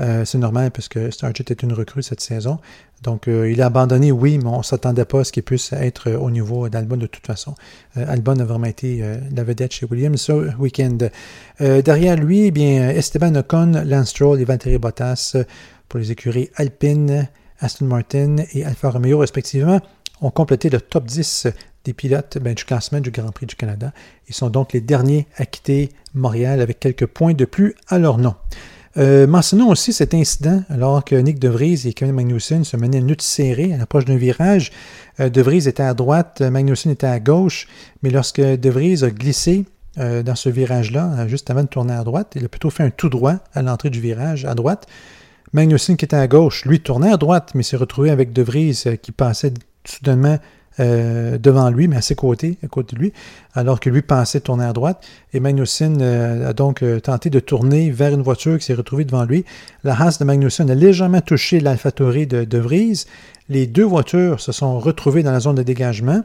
Euh, 0.00 0.24
c'est 0.24 0.38
normal 0.38 0.70
parce 0.70 0.88
que 0.88 1.10
Starjet 1.10 1.44
est 1.48 1.62
une 1.62 1.72
recrue 1.72 2.02
cette 2.02 2.20
saison. 2.20 2.58
Donc, 3.02 3.28
euh, 3.28 3.50
il 3.50 3.60
a 3.62 3.66
abandonné, 3.66 4.12
oui, 4.12 4.38
mais 4.38 4.46
on 4.48 4.58
ne 4.58 4.62
s'attendait 4.62 5.04
pas 5.04 5.20
à 5.20 5.24
ce 5.24 5.32
qu'il 5.32 5.42
puisse 5.42 5.72
être 5.72 6.12
au 6.12 6.30
niveau 6.30 6.68
d'Albon 6.68 6.96
de 6.96 7.06
toute 7.06 7.26
façon. 7.26 7.54
Euh, 7.96 8.04
Albon 8.08 8.38
a 8.38 8.44
vraiment 8.44 8.66
été 8.66 9.02
la 9.34 9.44
vedette 9.44 9.72
chez 9.72 9.86
Williams 9.86 10.20
ce 10.20 10.56
week-end. 10.56 10.98
derrière 11.60 12.16
lui, 12.16 12.46
eh 12.46 12.50
bien, 12.50 12.90
Esteban 12.90 13.34
Ocon, 13.34 13.82
Lance 13.84 14.10
Stroll 14.10 14.40
et 14.40 14.44
Valtteri 14.44 14.78
Bottas 14.78 15.36
pour 15.88 15.98
les 15.98 16.12
écuries 16.12 16.50
Alpine, 16.56 17.28
Aston 17.60 17.86
Martin 17.86 18.36
et 18.52 18.64
Alfa 18.64 18.90
Romeo 18.90 19.18
respectivement 19.18 19.80
ont 20.20 20.30
complété 20.30 20.68
le 20.70 20.80
top 20.80 21.06
10 21.06 21.48
des 21.88 21.94
pilotes 21.94 22.36
ben, 22.38 22.52
du 22.52 22.64
classement 22.64 23.00
du 23.00 23.10
Grand 23.10 23.32
Prix 23.32 23.46
du 23.46 23.56
Canada. 23.56 23.92
Ils 24.28 24.34
sont 24.34 24.50
donc 24.50 24.74
les 24.74 24.82
derniers 24.82 25.26
à 25.36 25.46
quitter 25.46 25.88
Montréal 26.12 26.60
avec 26.60 26.80
quelques 26.80 27.06
points 27.06 27.32
de 27.32 27.46
plus 27.46 27.74
à 27.88 27.98
leur 27.98 28.18
nom. 28.18 28.34
Euh, 28.98 29.26
mentionnons 29.26 29.68
aussi 29.70 29.94
cet 29.94 30.12
incident 30.12 30.62
alors 30.68 31.02
que 31.02 31.14
Nick 31.14 31.38
De 31.38 31.48
Vries 31.48 31.86
et 31.86 31.94
Kevin 31.94 32.14
Magnussen 32.14 32.64
se 32.64 32.76
menaient 32.76 32.98
une 32.98 33.08
lutte 33.08 33.22
serrée 33.22 33.72
à 33.72 33.78
l'approche 33.78 34.04
d'un 34.04 34.16
virage. 34.16 34.70
Euh, 35.18 35.30
de 35.30 35.40
Vries 35.40 35.66
était 35.66 35.82
à 35.82 35.94
droite, 35.94 36.42
Magnussen 36.42 36.92
était 36.92 37.06
à 37.06 37.20
gauche, 37.20 37.66
mais 38.02 38.10
lorsque 38.10 38.40
De 38.40 38.68
Vries 38.68 39.02
a 39.02 39.10
glissé 39.10 39.64
euh, 39.96 40.22
dans 40.22 40.34
ce 40.34 40.50
virage-là, 40.50 41.26
juste 41.26 41.48
avant 41.48 41.62
de 41.62 41.68
tourner 41.68 41.94
à 41.94 42.04
droite, 42.04 42.32
il 42.36 42.44
a 42.44 42.48
plutôt 42.48 42.68
fait 42.68 42.82
un 42.82 42.90
tout 42.90 43.08
droit 43.08 43.36
à 43.54 43.62
l'entrée 43.62 43.88
du 43.88 44.00
virage 44.00 44.44
à 44.44 44.54
droite. 44.54 44.86
Magnussen 45.54 45.96
qui 45.96 46.04
était 46.04 46.16
à 46.16 46.28
gauche, 46.28 46.66
lui 46.66 46.80
tournait 46.80 47.10
à 47.10 47.16
droite, 47.16 47.52
mais 47.54 47.62
s'est 47.62 47.78
retrouvé 47.78 48.10
avec 48.10 48.34
De 48.34 48.42
Vries 48.42 48.84
qui 49.00 49.12
passait 49.12 49.54
soudainement 49.86 50.38
euh, 50.80 51.38
devant 51.38 51.70
lui, 51.70 51.88
mais 51.88 51.96
à 51.96 52.02
ses 52.02 52.14
côtés, 52.14 52.58
à 52.64 52.68
côté 52.68 52.96
de 52.96 53.00
lui, 53.00 53.12
alors 53.54 53.80
que 53.80 53.90
lui 53.90 54.02
pensait 54.02 54.40
tourner 54.40 54.64
à 54.64 54.72
droite. 54.72 55.04
Et 55.32 55.40
Magnussen 55.40 55.98
euh, 56.00 56.50
a 56.50 56.52
donc 56.52 56.82
euh, 56.82 57.00
tenté 57.00 57.30
de 57.30 57.40
tourner 57.40 57.90
vers 57.90 58.12
une 58.12 58.22
voiture 58.22 58.58
qui 58.58 58.64
s'est 58.64 58.74
retrouvée 58.74 59.04
devant 59.04 59.24
lui. 59.24 59.44
La 59.84 60.00
Haas 60.00 60.18
de 60.18 60.24
Magnussen 60.24 60.70
a 60.70 60.74
légèrement 60.74 61.20
touché 61.20 61.60
l'AlphaTauri 61.60 62.26
de, 62.26 62.44
de 62.44 62.58
Vries. 62.58 63.06
Les 63.48 63.66
deux 63.66 63.84
voitures 63.84 64.40
se 64.40 64.52
sont 64.52 64.78
retrouvées 64.78 65.22
dans 65.22 65.32
la 65.32 65.40
zone 65.40 65.56
de 65.56 65.62
dégagement. 65.62 66.22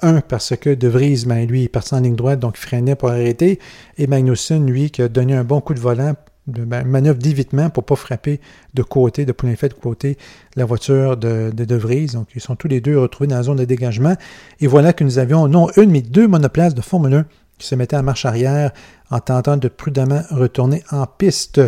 Un, 0.00 0.20
parce 0.20 0.56
que 0.56 0.70
De 0.70 0.88
Vries, 0.88 1.24
ben, 1.26 1.46
lui, 1.46 1.64
est 1.64 1.68
parti 1.68 1.94
en 1.94 2.00
ligne 2.00 2.16
droite, 2.16 2.40
donc 2.40 2.56
freinait 2.56 2.96
pour 2.96 3.10
arrêter. 3.10 3.60
Et 3.98 4.06
Magnussen, 4.08 4.66
lui, 4.66 4.90
qui 4.90 5.02
a 5.02 5.08
donné 5.08 5.34
un 5.34 5.44
bon 5.44 5.60
coup 5.60 5.74
de 5.74 5.80
volant 5.80 6.14
de 6.46 6.64
manœuvre 6.64 7.18
d'évitement 7.18 7.70
pour 7.70 7.84
ne 7.84 7.86
pas 7.86 7.96
frapper 7.96 8.40
de 8.74 8.82
côté, 8.82 9.24
de 9.24 9.32
plein 9.32 9.54
fait 9.54 9.68
de 9.68 9.74
côté, 9.74 10.18
la 10.56 10.64
voiture 10.64 11.16
de, 11.16 11.52
de, 11.54 11.76
Vries. 11.76 12.06
Donc, 12.06 12.28
ils 12.34 12.40
sont 12.40 12.56
tous 12.56 12.68
les 12.68 12.80
deux 12.80 12.98
retrouvés 12.98 13.28
dans 13.28 13.36
la 13.36 13.42
zone 13.44 13.58
de 13.58 13.64
dégagement. 13.64 14.16
Et 14.60 14.66
voilà 14.66 14.92
que 14.92 15.04
nous 15.04 15.18
avions 15.18 15.46
non 15.48 15.68
une, 15.76 15.90
mais 15.90 16.02
deux 16.02 16.26
monoplaces 16.26 16.74
de 16.74 16.80
Formule 16.80 17.14
1 17.14 17.26
qui 17.58 17.66
se 17.68 17.74
mettaient 17.76 17.96
en 17.96 18.02
marche 18.02 18.24
arrière 18.24 18.72
en 19.10 19.20
tentant 19.20 19.56
de 19.56 19.68
prudemment 19.68 20.22
retourner 20.30 20.82
en 20.90 21.06
piste. 21.06 21.60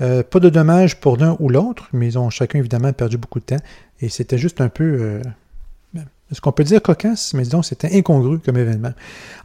Euh, 0.00 0.22
pas 0.22 0.40
de 0.40 0.50
dommages 0.50 1.00
pour 1.00 1.16
l'un 1.16 1.36
ou 1.40 1.48
l'autre, 1.48 1.88
mais 1.92 2.06
ils 2.06 2.18
ont 2.18 2.28
chacun 2.28 2.58
évidemment 2.58 2.92
perdu 2.92 3.16
beaucoup 3.16 3.40
de 3.40 3.44
temps. 3.44 3.64
Et 4.00 4.08
c'était 4.10 4.38
juste 4.38 4.60
un 4.60 4.68
peu 4.68 4.84
euh, 4.84 5.22
est-ce 6.30 6.42
qu'on 6.42 6.52
peut 6.52 6.64
dire 6.64 6.82
cocasse, 6.82 7.32
mais 7.32 7.42
disons 7.42 7.62
c'était 7.62 7.96
incongru 7.96 8.38
comme 8.38 8.58
événement. 8.58 8.92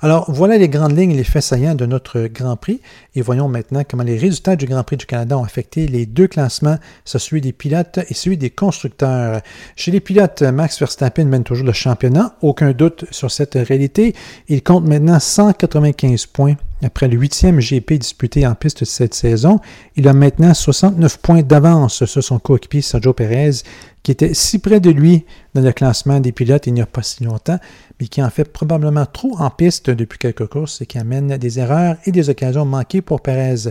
Alors 0.01 0.29
voilà 0.29 0.57
les 0.57 0.67
grandes 0.67 0.97
lignes 0.97 1.15
les 1.15 1.23
faits 1.23 1.43
saillants 1.43 1.75
de 1.75 1.85
notre 1.85 2.27
Grand 2.27 2.57
Prix. 2.57 2.81
Et 3.15 3.21
voyons 3.21 3.47
maintenant 3.47 3.83
comment 3.89 4.03
les 4.03 4.17
résultats 4.17 4.57
du 4.57 4.65
Grand 4.65 4.83
Prix 4.83 4.97
du 4.97 5.05
Canada 5.05 5.37
ont 5.37 5.45
affecté 5.45 5.87
les 5.87 6.05
deux 6.05 6.27
classements, 6.27 6.77
celui 7.05 7.39
des 7.39 7.53
pilotes 7.53 7.99
et 8.09 8.13
celui 8.13 8.37
des 8.37 8.49
constructeurs. 8.49 9.41
Chez 9.77 9.91
les 9.91 10.01
pilotes, 10.01 10.41
Max 10.41 10.77
Verstappen 10.77 11.25
mène 11.25 11.43
toujours 11.43 11.65
le 11.65 11.71
championnat, 11.71 12.35
aucun 12.41 12.73
doute 12.73 13.05
sur 13.11 13.31
cette 13.31 13.53
réalité. 13.53 14.13
Il 14.49 14.61
compte 14.61 14.85
maintenant 14.85 15.19
195 15.19 16.25
points 16.25 16.55
après 16.83 17.07
le 17.07 17.17
huitième 17.17 17.59
GP 17.59 17.93
disputé 17.93 18.45
en 18.45 18.55
piste 18.55 18.83
cette 18.83 19.13
saison. 19.13 19.59
Il 19.95 20.07
a 20.07 20.13
maintenant 20.13 20.53
69 20.53 21.19
points 21.19 21.41
d'avance 21.43 22.03
sur 22.05 22.23
son 22.23 22.39
coéquipier 22.39 22.81
Sergio 22.81 23.13
Perez 23.13 23.63
qui 24.03 24.11
était 24.11 24.33
si 24.33 24.59
près 24.59 24.79
de 24.79 24.89
lui 24.89 25.25
dans 25.53 25.61
le 25.61 25.71
classement 25.71 26.19
des 26.19 26.33
pilotes 26.33 26.67
il 26.67 26.73
n'y 26.73 26.81
a 26.81 26.85
pas 26.85 27.01
si 27.01 27.23
longtemps, 27.23 27.59
mais 27.99 28.07
qui 28.07 28.21
en 28.21 28.29
fait 28.29 28.51
probablement 28.51 29.05
trop 29.05 29.37
en 29.39 29.49
piste 29.49 29.89
depuis 29.89 30.19
quelques 30.19 30.47
courses 30.47 30.81
et 30.81 30.85
qui 30.85 30.97
amène 30.97 31.37
des 31.37 31.59
erreurs 31.59 31.95
et 32.05 32.11
des 32.11 32.29
occasions 32.29 32.65
manquées 32.65 33.01
pour 33.01 33.21
Perez. 33.21 33.69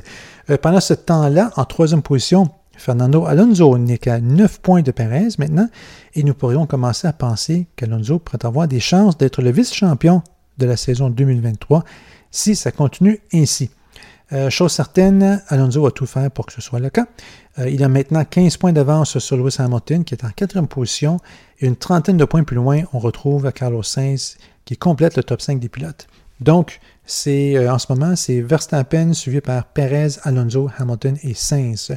Euh, 0.51 0.57
pendant 0.57 0.81
ce 0.81 0.95
temps-là, 0.95 1.51
en 1.57 1.65
troisième 1.67 2.03
position, 2.03 2.49
Fernando 2.77 3.27
Alonso 3.27 3.77
n'est 3.77 3.99
qu'à 3.99 4.21
9 4.21 4.61
points 4.61 4.83
de 4.83 4.91
Perez 4.91 5.29
maintenant, 5.39 5.69
et 6.15 6.23
nous 6.23 6.35
pourrions 6.35 6.67
commencer 6.67 7.07
à 7.07 7.13
penser 7.13 7.67
qu'Alonso 7.77 8.19
pourrait 8.19 8.47
avoir 8.47 8.67
des 8.67 8.81
chances 8.81 9.19
d'être 9.19 9.43
le 9.43 9.51
vice-champion 9.51 10.23
de 10.59 10.67
la 10.67 10.77
saison 10.77 11.11
2023 11.11 11.85
si 12.31 12.57
ça 12.57 12.73
continue 12.73 13.21
ainsi. 13.35 13.71
Euh, 14.33 14.49
chose 14.49 14.73
certaine, 14.73 15.43
Alonso 15.49 15.85
a 15.87 15.91
tout 15.91 16.07
fait 16.07 16.33
pour 16.33 16.47
que 16.47 16.53
ce 16.53 16.63
soit 16.63 16.81
le 16.81 16.89
cas. 16.89 17.07
Euh, 17.59 17.69
il 17.69 17.85
a 17.85 17.89
maintenant 17.89 18.25
15 18.25 18.57
points 18.57 18.73
d'avance 18.73 19.19
sur 19.19 19.37
Lewis 19.37 19.57
Hamilton, 19.59 20.05
qui 20.05 20.15
est 20.15 20.25
en 20.25 20.31
quatrième 20.31 20.69
position. 20.69 21.19
Et 21.61 21.67
une 21.67 21.77
trentaine 21.77 22.17
de 22.17 22.25
points 22.25 22.45
plus 22.45 22.57
loin, 22.57 22.83
on 22.95 22.99
retrouve 22.99 23.51
Carlos 23.53 23.83
Sainz, 23.83 24.39
qui 24.65 24.77
complète 24.77 25.17
le 25.17 25.23
top 25.23 25.43
5 25.43 25.61
des 25.61 25.69
pilotes. 25.69 26.07
Donc, 26.41 26.81
c'est 27.05 27.57
euh, 27.57 27.73
en 27.73 27.79
ce 27.79 27.87
moment, 27.91 28.17
c'est 28.17 28.41
Verstappen 28.41 29.13
suivi 29.13 29.43
par 29.43 29.67
Perez, 29.67 30.19
Alonso, 30.23 30.71
Hamilton 30.79 31.19
et 31.23 31.35
Sainz. 31.35 31.93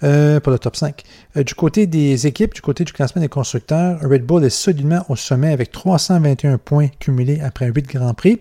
pour 0.00 0.52
le 0.52 0.58
top 0.58 0.76
5. 0.76 1.02
du 1.36 1.54
côté 1.54 1.86
des 1.86 2.26
équipes, 2.26 2.54
du 2.54 2.60
côté 2.60 2.84
du 2.84 2.92
classement 2.92 3.22
des 3.22 3.28
constructeurs, 3.28 3.98
Red 4.00 4.24
Bull 4.24 4.44
est 4.44 4.50
solidement 4.50 5.02
au 5.08 5.16
sommet 5.16 5.52
avec 5.52 5.72
321 5.72 6.58
points 6.58 6.88
cumulés 7.00 7.40
après 7.40 7.66
8 7.66 7.88
Grands 7.88 8.12
Prix, 8.12 8.40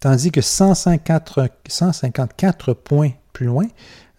tandis 0.00 0.30
que 0.30 0.40
154, 0.40 1.48
154 1.68 2.74
points 2.74 3.12
plus 3.32 3.46
loin, 3.46 3.66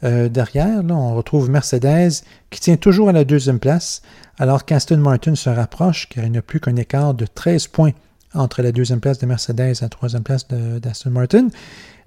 euh, 0.03 0.29
derrière, 0.29 0.81
on 0.89 1.15
retrouve 1.15 1.49
Mercedes 1.49 2.23
qui 2.49 2.59
tient 2.59 2.77
toujours 2.77 3.09
à 3.09 3.11
la 3.11 3.25
deuxième 3.25 3.59
place, 3.59 4.01
alors 4.37 4.65
qu'Aston 4.65 4.97
Martin 4.97 5.35
se 5.35 5.49
rapproche 5.49 6.07
car 6.09 6.23
il 6.23 6.31
n'y 6.31 6.37
a 6.37 6.41
plus 6.41 6.59
qu'un 6.59 6.75
écart 6.77 7.13
de 7.13 7.25
13 7.25 7.67
points 7.67 7.91
entre 8.33 8.61
la 8.61 8.71
deuxième 8.71 8.99
place 8.99 9.17
de 9.17 9.25
Mercedes 9.25 9.71
et 9.71 9.81
la 9.81 9.89
troisième 9.89 10.23
place 10.23 10.47
d'Aston 10.47 11.09
Martin. 11.09 11.47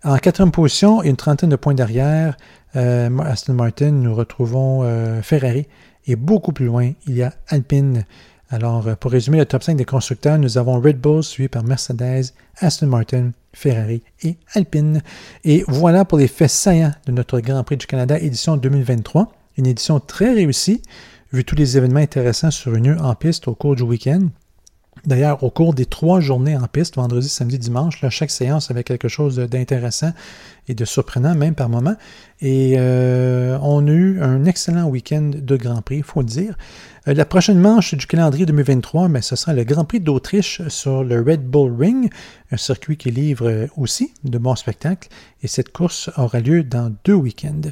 En 0.05 0.17
quatrième 0.17 0.53
position, 0.53 1.03
une 1.03 1.17
trentaine 1.17 1.51
de 1.51 1.57
points 1.57 1.75
derrière 1.75 2.37
euh, 2.77 3.11
Aston 3.19 3.55
Martin, 3.55 3.91
nous 3.91 4.15
retrouvons 4.15 4.83
euh, 4.83 5.21
Ferrari 5.23 5.67
et 6.07 6.17
beaucoup 6.17 6.53
plus 6.53 6.67
loin, 6.67 6.93
il 7.07 7.15
y 7.15 7.23
a 7.23 7.33
Alpine 7.49 8.05
alors, 8.53 8.87
euh, 8.87 8.95
pour 8.95 9.11
résumer 9.11 9.39
le 9.39 9.47
top 9.47 9.63
5 9.63 9.79
des 9.79 9.87
constructeurs, 9.87 10.39
nous 10.39 10.59
avons 10.59 10.79
Red 10.79 11.01
Bull 11.01 11.25
suivi 11.25 11.49
par 11.49 11.65
Mercedes, 11.65 12.35
Aston 12.59 12.87
Martin, 12.87 13.31
Ferrari 13.55 14.03
et 14.23 14.37
Alpine. 14.53 15.01
Et 15.43 15.65
voilà 15.69 16.05
pour 16.05 16.19
les 16.19 16.29
faits 16.29 16.51
saillants 16.51 16.93
de 17.07 17.13
notre 17.13 17.41
Grand 17.41 17.65
Prix 17.65 17.79
du 17.79 17.87
Canada 17.87 18.19
édition 18.19 18.59
2023. 18.59 19.33
Une 19.57 19.67
édition 19.67 20.01
très 20.01 20.35
réussie, 20.35 20.83
vu 21.33 21.45
tous 21.45 21.55
les 21.55 21.79
événements 21.79 22.01
intéressants 22.01 22.51
survenus 22.51 22.99
en 23.01 23.15
piste 23.15 23.49
au 23.49 23.55
cours 23.55 23.75
du 23.75 23.85
week-end. 23.85 24.29
D'ailleurs, 25.07 25.43
au 25.43 25.51
cours 25.51 25.73
des 25.73 25.87
trois 25.87 26.21
journées 26.21 26.57
en 26.57 26.69
piste, 26.69 26.97
vendredi, 26.97 27.31
samedi, 27.31 27.59
dimanche, 27.59 28.05
chaque 28.11 28.31
séance 28.31 28.71
avait 28.71 28.85
quelque 28.85 29.09
chose 29.09 29.37
d'intéressant 29.37 30.13
et 30.69 30.75
de 30.75 30.85
surprenant 30.85 31.35
même 31.35 31.55
par 31.55 31.69
moment. 31.69 31.97
Et 32.41 32.75
euh, 32.77 33.59
on 33.63 33.87
a 33.87 33.91
eu 33.91 34.21
un 34.21 34.45
excellent 34.45 34.89
week-end 34.89 35.31
de 35.35 35.57
Grand 35.57 35.83
Prix, 35.83 35.99
il 35.99 36.03
faut 36.03 36.21
le 36.21 36.27
dire. 36.27 36.57
Euh, 37.09 37.15
la 37.15 37.25
prochaine 37.25 37.59
manche 37.59 37.95
du 37.95 38.07
calendrier 38.07 38.47
2023, 38.47 39.09
mais 39.09 39.23
ce 39.23 39.37
sera 39.37 39.55
le 39.55 39.65
Grand 39.65 39.85
Prix 39.85 40.01
d'Autriche 40.01 40.63
sur 40.69 41.05
le 41.05 41.21
Red 41.21 41.45
Bull 41.45 41.73
Ring, 41.79 42.11
un 42.51 42.57
circuit 42.57 42.97
qui 42.97 43.11
livre 43.11 43.69
aussi 43.77 44.13
de 44.25 44.39
bons 44.39 44.57
spectacles. 44.57 45.09
Et 45.43 45.49
cette 45.49 45.73
course 45.73 46.11
aura 46.17 46.41
lieu 46.41 46.63
dans 46.63 46.95
deux 47.05 47.15
week-ends. 47.15 47.71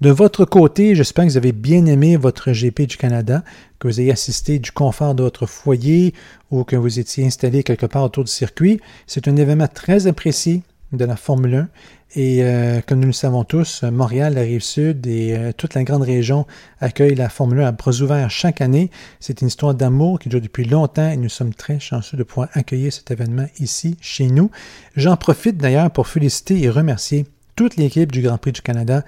De 0.00 0.10
votre 0.10 0.44
côté, 0.44 0.94
j'espère 0.94 1.24
que 1.24 1.30
vous 1.30 1.36
avez 1.36 1.52
bien 1.52 1.86
aimé 1.86 2.16
votre 2.16 2.52
GP 2.52 2.82
du 2.82 2.96
Canada, 2.96 3.44
que 3.78 3.88
vous 3.88 4.00
ayez 4.00 4.12
assisté 4.12 4.58
du 4.58 4.72
confort 4.72 5.14
de 5.14 5.22
votre 5.22 5.46
foyer 5.46 6.14
ou 6.50 6.64
que 6.64 6.76
vous 6.76 6.98
étiez 6.98 7.26
installé 7.26 7.62
quelque 7.62 7.86
part 7.86 8.02
autour 8.02 8.24
du 8.24 8.30
circuit. 8.30 8.80
C'est 9.06 9.28
un 9.28 9.36
événement 9.36 9.68
très 9.68 10.06
apprécié 10.06 10.62
de 10.96 11.04
la 11.04 11.16
Formule 11.16 11.54
1 11.54 11.68
et 12.16 12.44
euh, 12.44 12.80
comme 12.86 13.00
nous 13.00 13.08
le 13.08 13.12
savons 13.12 13.42
tous, 13.42 13.82
Montréal, 13.82 14.34
la 14.34 14.42
Rive-Sud 14.42 15.04
et 15.06 15.36
euh, 15.36 15.52
toute 15.56 15.74
la 15.74 15.82
grande 15.82 16.02
région 16.02 16.46
accueillent 16.80 17.16
la 17.16 17.28
Formule 17.28 17.60
1 17.60 17.66
à 17.66 17.72
bras 17.72 17.90
ouverts 18.02 18.30
chaque 18.30 18.60
année. 18.60 18.90
C'est 19.18 19.40
une 19.40 19.48
histoire 19.48 19.74
d'amour 19.74 20.20
qui 20.20 20.28
dure 20.28 20.40
depuis 20.40 20.64
longtemps 20.64 21.10
et 21.10 21.16
nous 21.16 21.28
sommes 21.28 21.52
très 21.52 21.80
chanceux 21.80 22.16
de 22.16 22.22
pouvoir 22.22 22.50
accueillir 22.52 22.92
cet 22.92 23.10
événement 23.10 23.46
ici, 23.58 23.96
chez 24.00 24.28
nous. 24.28 24.52
J'en 24.94 25.16
profite 25.16 25.56
d'ailleurs 25.56 25.90
pour 25.90 26.06
féliciter 26.06 26.62
et 26.62 26.70
remercier 26.70 27.26
toute 27.56 27.76
l'équipe 27.76 28.12
du 28.12 28.22
Grand 28.22 28.38
Prix 28.38 28.52
du 28.52 28.62
Canada 28.62 29.04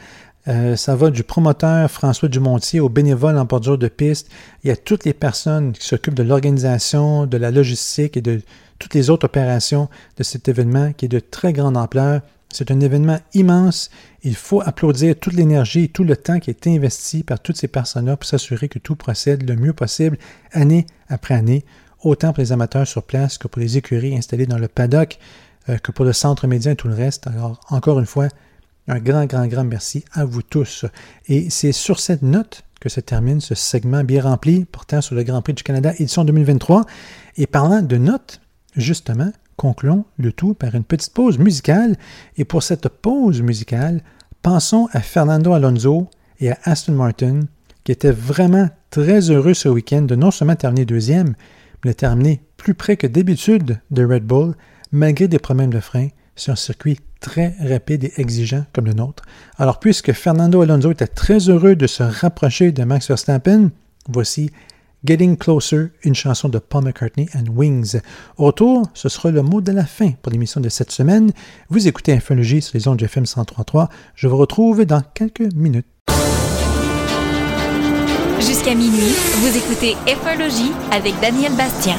Euh, 0.48 0.76
ça 0.76 0.94
va 0.94 1.10
du 1.10 1.24
promoteur 1.24 1.90
François 1.90 2.28
Dumontier 2.28 2.78
au 2.78 2.88
bénévole 2.88 3.36
en 3.36 3.44
bordure 3.44 3.78
de 3.78 3.88
piste. 3.88 4.30
Il 4.62 4.68
y 4.68 4.70
a 4.70 4.76
toutes 4.76 5.04
les 5.04 5.12
personnes 5.12 5.72
qui 5.72 5.84
s'occupent 5.84 6.14
de 6.14 6.22
l'organisation, 6.22 7.26
de 7.26 7.36
la 7.36 7.50
logistique 7.50 8.16
et 8.16 8.20
de 8.20 8.40
toutes 8.78 8.94
les 8.94 9.10
autres 9.10 9.26
opérations 9.26 9.88
de 10.16 10.22
cet 10.22 10.48
événement 10.48 10.92
qui 10.92 11.06
est 11.06 11.08
de 11.08 11.18
très 11.18 11.52
grande 11.52 11.76
ampleur. 11.76 12.20
C'est 12.52 12.70
un 12.70 12.80
événement 12.80 13.18
immense. 13.34 13.90
Il 14.22 14.36
faut 14.36 14.62
applaudir 14.64 15.16
toute 15.18 15.34
l'énergie 15.34 15.84
et 15.84 15.88
tout 15.88 16.04
le 16.04 16.16
temps 16.16 16.38
qui 16.38 16.50
est 16.50 16.66
investi 16.68 17.24
par 17.24 17.40
toutes 17.40 17.56
ces 17.56 17.68
personnes-là 17.68 18.16
pour 18.16 18.28
s'assurer 18.28 18.68
que 18.68 18.78
tout 18.78 18.94
procède 18.94 19.48
le 19.48 19.56
mieux 19.56 19.72
possible, 19.72 20.16
année 20.52 20.86
après 21.08 21.34
année, 21.34 21.64
autant 22.02 22.32
pour 22.32 22.40
les 22.40 22.52
amateurs 22.52 22.86
sur 22.86 23.02
place 23.02 23.36
que 23.36 23.48
pour 23.48 23.60
les 23.60 23.76
écuries 23.76 24.16
installées 24.16 24.46
dans 24.46 24.58
le 24.58 24.68
paddock, 24.68 25.18
euh, 25.68 25.78
que 25.78 25.90
pour 25.90 26.04
le 26.04 26.12
centre 26.12 26.46
média 26.46 26.70
et 26.70 26.76
tout 26.76 26.88
le 26.88 26.94
reste. 26.94 27.26
Alors, 27.26 27.60
encore 27.68 27.98
une 27.98 28.06
fois, 28.06 28.28
un 28.88 28.98
grand, 28.98 29.26
grand, 29.26 29.46
grand 29.46 29.64
merci 29.64 30.04
à 30.12 30.24
vous 30.24 30.42
tous. 30.42 30.84
Et 31.28 31.50
c'est 31.50 31.72
sur 31.72 31.98
cette 31.98 32.22
note 32.22 32.62
que 32.80 32.88
se 32.88 33.00
termine 33.00 33.40
ce 33.40 33.54
segment 33.54 34.04
bien 34.04 34.22
rempli 34.22 34.64
portant 34.64 35.00
sur 35.00 35.14
le 35.14 35.22
Grand 35.22 35.42
Prix 35.42 35.54
du 35.54 35.62
Canada 35.62 35.92
édition 35.98 36.24
2023. 36.24 36.84
Et 37.36 37.46
parlant 37.46 37.82
de 37.82 37.96
notes, 37.96 38.40
justement, 38.76 39.32
concluons 39.56 40.04
le 40.18 40.32
tout 40.32 40.54
par 40.54 40.74
une 40.74 40.84
petite 40.84 41.12
pause 41.12 41.38
musicale. 41.38 41.96
Et 42.36 42.44
pour 42.44 42.62
cette 42.62 42.88
pause 42.88 43.42
musicale, 43.42 44.02
pensons 44.42 44.88
à 44.92 45.00
Fernando 45.00 45.52
Alonso 45.52 46.08
et 46.38 46.50
à 46.50 46.58
Aston 46.64 46.92
Martin, 46.92 47.40
qui 47.84 47.92
étaient 47.92 48.12
vraiment 48.12 48.68
très 48.90 49.30
heureux 49.30 49.54
ce 49.54 49.68
week-end 49.68 50.02
de 50.02 50.14
non 50.14 50.30
seulement 50.30 50.56
terminer 50.56 50.84
deuxième, 50.84 51.34
mais 51.84 51.92
de 51.92 51.96
terminer 51.96 52.42
plus 52.56 52.74
près 52.74 52.96
que 52.96 53.06
d'habitude 53.06 53.80
de 53.90 54.04
Red 54.04 54.24
Bull, 54.24 54.54
malgré 54.92 55.28
des 55.28 55.38
problèmes 55.38 55.72
de 55.72 55.80
frein 55.80 56.08
sur 56.34 56.52
un 56.52 56.56
circuit 56.56 57.00
très 57.26 57.54
rapide 57.58 58.04
et 58.04 58.12
exigeant 58.18 58.64
comme 58.72 58.86
le 58.86 58.92
nôtre. 58.92 59.24
Alors, 59.58 59.80
puisque 59.80 60.12
Fernando 60.12 60.60
Alonso 60.60 60.92
était 60.92 61.08
très 61.08 61.48
heureux 61.48 61.74
de 61.74 61.88
se 61.88 62.04
rapprocher 62.04 62.70
de 62.70 62.84
Max 62.84 63.08
Verstappen, 63.08 63.70
voici 64.08 64.52
Getting 65.04 65.36
Closer, 65.36 65.88
une 66.04 66.14
chanson 66.14 66.48
de 66.48 66.60
Paul 66.60 66.84
McCartney 66.84 67.28
and 67.34 67.50
Wings. 67.52 67.98
Autour, 68.36 68.88
ce 68.94 69.08
sera 69.08 69.32
le 69.32 69.42
mot 69.42 69.60
de 69.60 69.72
la 69.72 69.84
fin 69.84 70.12
pour 70.22 70.30
l'émission 70.30 70.60
de 70.60 70.68
cette 70.68 70.92
semaine. 70.92 71.32
Vous 71.68 71.88
écoutez 71.88 72.12
Infologie 72.12 72.62
sur 72.62 72.76
les 72.76 72.86
ondes 72.86 73.02
FM 73.02 73.24
103.3. 73.24 73.88
Je 74.14 74.28
vous 74.28 74.36
retrouve 74.36 74.84
dans 74.84 75.02
quelques 75.14 75.52
minutes. 75.52 75.86
Jusqu'à 78.38 78.76
minuit, 78.76 79.14
vous 79.40 79.56
écoutez 79.56 79.96
Infologie 80.08 80.70
avec 80.92 81.14
Daniel 81.20 81.52
Bastien. 81.56 81.96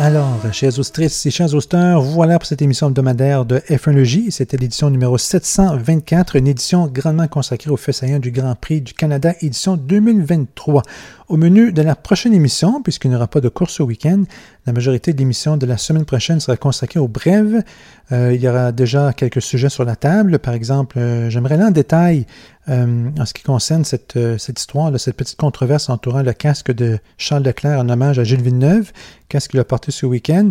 Alors, 0.00 0.40
chers 0.52 0.78
auditrices 0.78 1.26
et 1.26 1.30
chers 1.32 1.52
auditeurs, 1.52 2.00
voilà 2.00 2.38
pour 2.38 2.46
cette 2.46 2.62
émission 2.62 2.86
hebdomadaire 2.86 3.44
de 3.44 3.58
F1 3.68 4.30
C'était 4.30 4.56
l'édition 4.56 4.90
numéro 4.90 5.18
724, 5.18 6.36
une 6.36 6.46
édition 6.46 6.86
grandement 6.86 7.26
consacrée 7.26 7.72
au 7.72 7.76
fait 7.76 8.20
du 8.20 8.30
Grand 8.30 8.54
Prix 8.54 8.80
du 8.80 8.94
Canada, 8.94 9.34
édition 9.40 9.76
2023. 9.76 10.84
Au 11.28 11.36
menu 11.36 11.72
de 11.72 11.82
la 11.82 11.96
prochaine 11.96 12.32
émission, 12.32 12.80
puisqu'il 12.80 13.10
n'y 13.10 13.16
aura 13.16 13.26
pas 13.26 13.40
de 13.40 13.48
course 13.48 13.80
au 13.80 13.86
week-end, 13.86 14.22
la 14.66 14.72
majorité 14.72 15.12
de 15.12 15.18
l'émission 15.18 15.56
de 15.56 15.66
la 15.66 15.76
semaine 15.76 16.04
prochaine 16.04 16.38
sera 16.38 16.56
consacrée 16.56 17.00
aux 17.00 17.08
brèves. 17.08 17.64
Euh, 18.12 18.32
il 18.32 18.40
y 18.40 18.48
aura 18.48 18.70
déjà 18.70 19.12
quelques 19.12 19.42
sujets 19.42 19.68
sur 19.68 19.84
la 19.84 19.96
table. 19.96 20.38
Par 20.38 20.54
exemple, 20.54 20.98
euh, 20.98 21.28
j'aimerais 21.28 21.56
aller 21.56 21.64
en 21.64 21.70
détail 21.70 22.24
euh, 22.68 23.10
en 23.18 23.24
ce 23.24 23.34
qui 23.34 23.42
concerne 23.42 23.84
cette, 23.84 24.18
cette 24.38 24.58
histoire, 24.58 24.98
cette 24.98 25.16
petite 25.16 25.38
controverse 25.38 25.88
entourant 25.88 26.22
le 26.22 26.32
casque 26.32 26.72
de 26.72 26.98
Charles 27.16 27.42
Leclerc 27.42 27.80
en 27.80 27.88
hommage 27.88 28.18
à 28.18 28.24
Gilles 28.24 28.42
Villeneuve, 28.42 28.92
casque 29.28 29.52
qu'il 29.52 29.60
a 29.60 29.64
porté 29.64 29.90
ce 29.90 30.06
week-end. 30.06 30.50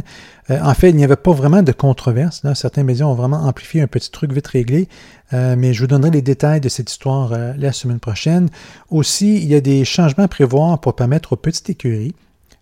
en 0.49 0.73
fait, 0.73 0.89
il 0.89 0.95
n'y 0.95 1.03
avait 1.03 1.15
pas 1.15 1.31
vraiment 1.31 1.63
de 1.63 1.71
controverse. 1.71 2.41
Certains 2.53 2.83
médias 2.83 3.05
ont 3.05 3.15
vraiment 3.15 3.43
amplifié 3.45 3.81
un 3.81 3.87
petit 3.87 4.11
truc 4.11 4.31
vite 4.31 4.47
réglé. 4.47 4.87
mais 5.31 5.73
je 5.73 5.81
vous 5.81 5.87
donnerai 5.87 6.11
les 6.11 6.21
détails 6.21 6.61
de 6.61 6.69
cette 6.69 6.89
histoire 6.91 7.33
la 7.57 7.71
semaine 7.71 7.99
prochaine. 7.99 8.49
Aussi, 8.89 9.37
il 9.37 9.47
y 9.47 9.55
a 9.55 9.61
des 9.61 9.85
changements 9.85 10.25
à 10.25 10.27
prévoir 10.27 10.79
pour 10.79 10.95
permettre 10.95 11.33
aux 11.33 11.37
petites 11.37 11.69
écuries 11.69 12.13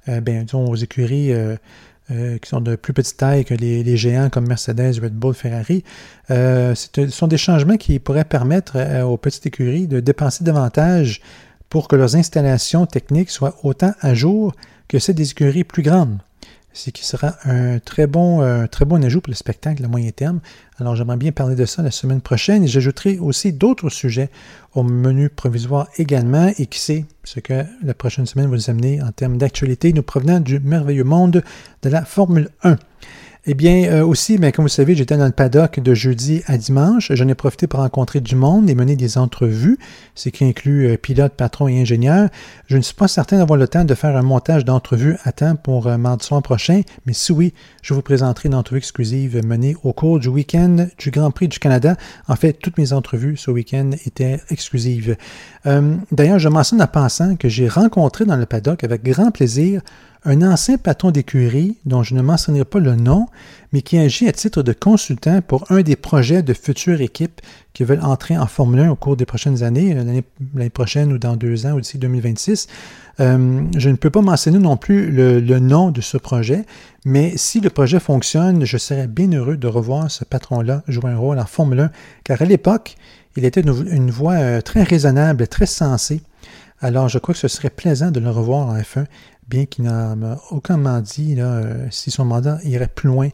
euh, 0.08 0.22
ben, 0.22 0.44
disons, 0.44 0.66
aux 0.66 0.76
écuries 0.76 1.34
euh, 2.12 2.36
euh, 2.36 2.38
qui 2.38 2.50
sont 2.50 2.62
de 2.62 2.76
plus 2.76 2.94
petite 2.94 3.18
taille 3.18 3.46
que 3.46 3.54
les, 3.54 3.98
géants 3.98 4.30
comme 4.30 4.48
Mercedes, 4.48 5.00
Red 5.02 5.14
Bull, 5.14 5.34
Ferrari. 5.34 5.84
ce 6.30 6.76
sont 7.10 7.28
des 7.28 7.38
changements 7.38 7.78
qui 7.78 8.00
pourraient 8.00 8.26
permettre 8.26 9.04
aux 9.04 9.18
petites 9.18 9.46
écuries 9.46 9.88
de 9.88 10.00
dépenser 10.00 10.44
davantage 10.44 11.22
pour 11.70 11.88
que 11.88 11.96
leurs 11.96 12.16
installations 12.16 12.86
techniques 12.86 13.30
soient 13.30 13.56
autant 13.64 13.94
à 14.02 14.14
jour 14.14 14.54
que 14.88 15.00
celles 15.00 15.16
des 15.16 15.32
écuries 15.32 15.64
plus 15.64 15.84
grandes 15.84 16.18
ce 16.76 16.90
qui 16.90 17.06
sera 17.06 17.36
un 17.46 17.80
très 17.80 18.06
bon, 18.06 18.42
euh, 18.42 18.68
très 18.68 18.86
bon 18.86 19.04
ajout 19.04 19.22
pour 19.22 19.32
le 19.32 19.36
spectacle 19.36 19.84
à 19.84 19.88
moyen 19.88 20.12
terme. 20.12 20.42
Alors 20.78 20.96
j'aimerais 20.96 21.18
bien 21.18 21.32
parler 21.32 21.56
de 21.56 21.66
ça 21.66 21.82
la 21.82 21.90
semaine 21.90 22.20
prochaine 22.20 22.64
et 22.64 22.68
j'ajouterai 22.68 23.18
aussi 23.18 23.54
d'autres 23.54 23.90
sujets 23.90 24.30
au 24.74 24.84
menu 24.84 25.30
provisoire 25.30 25.88
également 25.98 26.52
et 26.58 26.66
qui 26.68 26.80
sait 26.80 27.06
ce 27.24 27.40
que 27.40 27.64
la 27.82 27.94
prochaine 27.94 28.26
semaine 28.26 28.48
va 28.48 28.58
nous 28.58 28.70
amener 28.70 29.02
en 29.02 29.12
termes 29.12 29.38
d'actualité 29.38 29.94
nous 29.94 30.04
provenant 30.04 30.42
du 30.42 30.60
merveilleux 30.60 31.06
monde 31.06 31.44
de 31.82 31.90
la 31.90 32.04
Formule 32.04 32.50
1. 32.64 32.78
Eh 33.48 33.54
bien, 33.54 33.84
euh, 33.92 34.04
aussi, 34.04 34.40
ben, 34.40 34.52
comme 34.52 34.66
vous 34.66 34.70
savez, 34.70 34.96
j'étais 34.96 35.18
dans 35.18 35.28
le 35.28 35.32
paddock 35.32 35.80
de 35.80 35.94
jeudi 35.94 36.42
à 36.48 36.58
dimanche. 36.58 37.12
J'en 37.14 37.28
ai 37.28 37.36
profité 37.36 37.68
pour 37.68 37.80
rencontrer 37.80 38.20
du 38.20 38.36
monde 38.36 38.68
et 38.72 38.74
mener 38.74 38.96
des 38.96 39.20
entrevues, 39.20 39.78
ce 40.16 40.30
qui 40.30 40.46
inclut 40.46 40.88
euh, 40.88 40.98
pilote, 40.98 41.34
patron 41.34 41.68
et 41.68 41.80
ingénieur. 41.80 42.30
Je 42.66 42.78
ne 42.78 42.82
suis 42.82 42.96
pas 42.96 43.08
certain 43.08 43.38
d'avoir 43.38 43.60
le 43.60 43.68
temps 43.68 43.86
de 43.86 43.94
faire 43.94 44.18
un 44.18 44.24
montage 44.24 44.66
d'entrevues 44.66 45.18
à 45.26 45.32
temps 45.32 45.56
pour 45.56 45.86
euh, 45.86 45.98
mardi 45.98 46.26
soir 46.26 46.42
prochain, 46.42 46.82
mais 47.06 47.14
si 47.14 47.34
oui, 47.34 47.54
je 47.84 47.94
vous 47.94 48.02
présenterai 48.02 48.50
une 48.50 48.56
entrevue 48.56 48.80
exclusive 48.80 49.40
menée 49.46 49.76
au 49.84 49.94
cours 49.94 50.20
du 50.20 50.30
week-end 50.30 50.88
du 50.98 51.12
Grand 51.12 51.30
Prix 51.30 51.48
du 51.48 51.60
Canada. 51.60 51.98
En 52.28 52.36
fait, 52.36 52.54
toutes 52.54 52.80
mes 52.80 52.94
entrevues 52.94 53.38
ce 53.38 53.52
week-end 53.52 53.92
étaient 54.08 54.40
exclusives. 54.50 55.18
D'ailleurs, 56.12 56.40
je 56.40 56.50
mentionne 56.50 56.82
en 56.82 56.88
pensant 56.88 57.36
que 57.36 57.50
j'ai 57.50 57.68
rencontré 57.68 58.26
dans 58.26 58.38
le 58.38 58.46
paddock 58.46 58.84
avec 58.84 59.04
grand 59.04 59.32
plaisir 59.32 59.82
un 60.26 60.42
ancien 60.42 60.78
patron 60.78 61.12
d'écurie 61.12 61.78
dont 61.86 62.04
je 62.04 62.16
ne 62.16 62.22
mentionnerai 62.22 62.66
pas 62.66 62.80
le 62.80 62.96
nom, 62.96 63.28
mais 63.72 63.82
qui 63.82 63.98
agit 63.98 64.28
à 64.28 64.32
titre 64.32 64.64
de 64.64 64.74
consultant 64.74 65.42
pour 65.42 65.72
un 65.72 65.82
des 65.82 65.96
projets 65.96 66.42
de 66.42 66.54
futures 66.54 67.00
équipes 67.02 67.42
qui 67.74 67.84
veulent 67.84 68.04
entrer 68.04 68.38
en 68.38 68.48
Formule 68.48 68.82
1 68.82 68.90
au 68.90 68.96
cours 68.96 69.16
des 69.16 69.26
prochaines 69.26 69.64
années, 69.64 69.96
euh, 69.96 70.22
l'année 70.56 70.70
prochaine 70.70 71.14
ou 71.14 71.18
dans 71.18 71.36
deux 71.36 71.66
ans 71.66 71.74
ou 71.74 71.82
d'ici 71.82 71.98
2026. 71.98 72.68
Euh, 73.20 73.62
je 73.78 73.90
ne 73.90 73.96
peux 73.96 74.10
pas 74.10 74.22
mentionner 74.22 74.60
non 74.60 74.78
plus 74.78 75.12
le, 75.12 75.60
nom 75.60 75.92
de 75.92 76.02
ce 76.02 76.18
projet, 76.18 76.66
mais 77.06 77.34
si 77.38 77.60
le 77.60 77.70
projet 77.70 78.00
fonctionne, 78.00 78.66
je 78.66 78.78
serais 78.78 79.08
bien 79.08 79.32
heureux 79.32 79.58
de 79.58 79.68
revoir 79.68 80.10
ce 80.10 80.26
patron-là 80.26 80.84
jouer 80.88 81.12
un 81.12 81.18
rôle 81.18 81.40
en 81.40 81.46
Formule 81.46 81.82
1, 81.82 81.92
car 82.24 82.42
à 82.42 82.46
l'époque, 82.46 82.96
il 83.38 83.46
était 83.46 83.62
une, 83.62 83.88
une 83.92 84.12
voix 84.12 84.34
euh, 84.34 84.62
très 84.62 84.84
raisonnable, 84.84 85.48
très 85.48 85.66
sensée. 85.66 86.22
Alors, 86.82 87.08
je 87.08 87.20
crois 87.20 87.34
que 87.34 87.40
ce 87.40 87.48
serait 87.48 87.70
plaisant 87.70 88.12
de 88.12 88.20
le 88.20 88.30
revoir 88.30 88.68
en 88.68 88.78
F1 88.78 89.06
bien 89.48 89.66
qu'il 89.66 89.86
n'a 89.86 90.16
aucunement 90.52 91.02
dit 91.02 91.36
là, 91.36 91.46
euh, 91.46 91.88
si 91.92 92.12
son 92.12 92.26
mandat 92.26 92.60
irait 92.64 92.88
plus 92.88 93.10
loin 93.10 93.30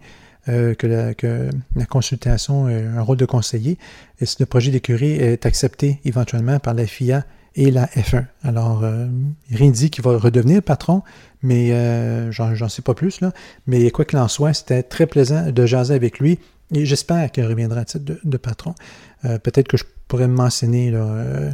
euh, 0.49 0.73
que, 0.73 0.87
la, 0.87 1.13
que, 1.13 1.49
la, 1.75 1.85
consultation, 1.85 2.65
un 2.65 3.01
rôle 3.01 3.17
de 3.17 3.25
conseiller, 3.25 3.77
et 4.19 4.25
si 4.25 4.37
le 4.39 4.47
projet 4.47 4.71
d'écurie 4.71 5.11
est 5.11 5.45
accepté 5.45 5.99
éventuellement 6.03 6.57
par 6.57 6.73
la 6.73 6.87
FIA 6.87 7.23
et 7.53 7.69
la 7.69 7.85
F1. 7.85 8.25
Alors, 8.43 8.83
euh, 8.83 9.05
rien 9.51 9.69
dit 9.69 9.91
qu'il 9.91 10.03
va 10.03 10.17
redevenir 10.17 10.63
patron, 10.63 11.03
mais 11.43 11.73
euh, 11.73 12.31
j'en 12.31 12.69
sais 12.69 12.81
pas 12.81 12.95
plus. 12.95 13.21
Là. 13.21 13.33
Mais 13.67 13.91
quoi 13.91 14.03
qu'il 14.03 14.17
en 14.17 14.27
soit, 14.27 14.53
c'était 14.53 14.81
très 14.81 15.05
plaisant 15.05 15.51
de 15.51 15.65
jaser 15.67 15.93
avec 15.93 16.17
lui. 16.17 16.39
Et 16.73 16.87
j'espère 16.87 17.31
qu'il 17.31 17.45
reviendra 17.45 17.81
à 17.81 17.85
titre 17.85 18.15
de, 18.23 18.37
patron. 18.37 18.73
Peut-être 19.23 19.67
que 19.67 19.75
je 19.75 19.83
pourrais 20.07 20.29
me 20.29 20.33
mentionner 20.33 20.89
là, 20.89 21.51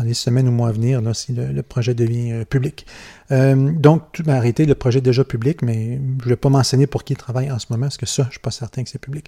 dans 0.00 0.06
les 0.06 0.14
semaines 0.14 0.48
ou 0.48 0.50
mois 0.50 0.68
à 0.68 0.72
venir, 0.72 1.02
si 1.14 1.32
le, 1.32 1.62
projet 1.62 1.94
devient 1.94 2.32
euh, 2.32 2.44
public. 2.46 2.86
Euh, 3.30 3.70
donc, 3.72 4.02
tout 4.12 4.22
m'a 4.26 4.34
arrêté, 4.34 4.64
le 4.64 4.74
projet 4.74 4.98
est 4.98 5.02
déjà 5.02 5.24
public, 5.24 5.60
mais 5.60 6.00
je 6.20 6.24
ne 6.24 6.28
vais 6.30 6.36
pas 6.36 6.48
mentionner 6.48 6.86
pour 6.86 7.04
qui 7.04 7.12
il 7.12 7.16
travaille 7.16 7.50
en 7.50 7.58
ce 7.58 7.66
moment, 7.68 7.86
parce 7.86 7.98
que 7.98 8.06
ça, 8.06 8.22
je 8.22 8.28
ne 8.28 8.32
suis 8.32 8.40
pas 8.40 8.50
certain 8.50 8.82
que 8.82 8.88
c'est 8.88 8.98
public. 8.98 9.26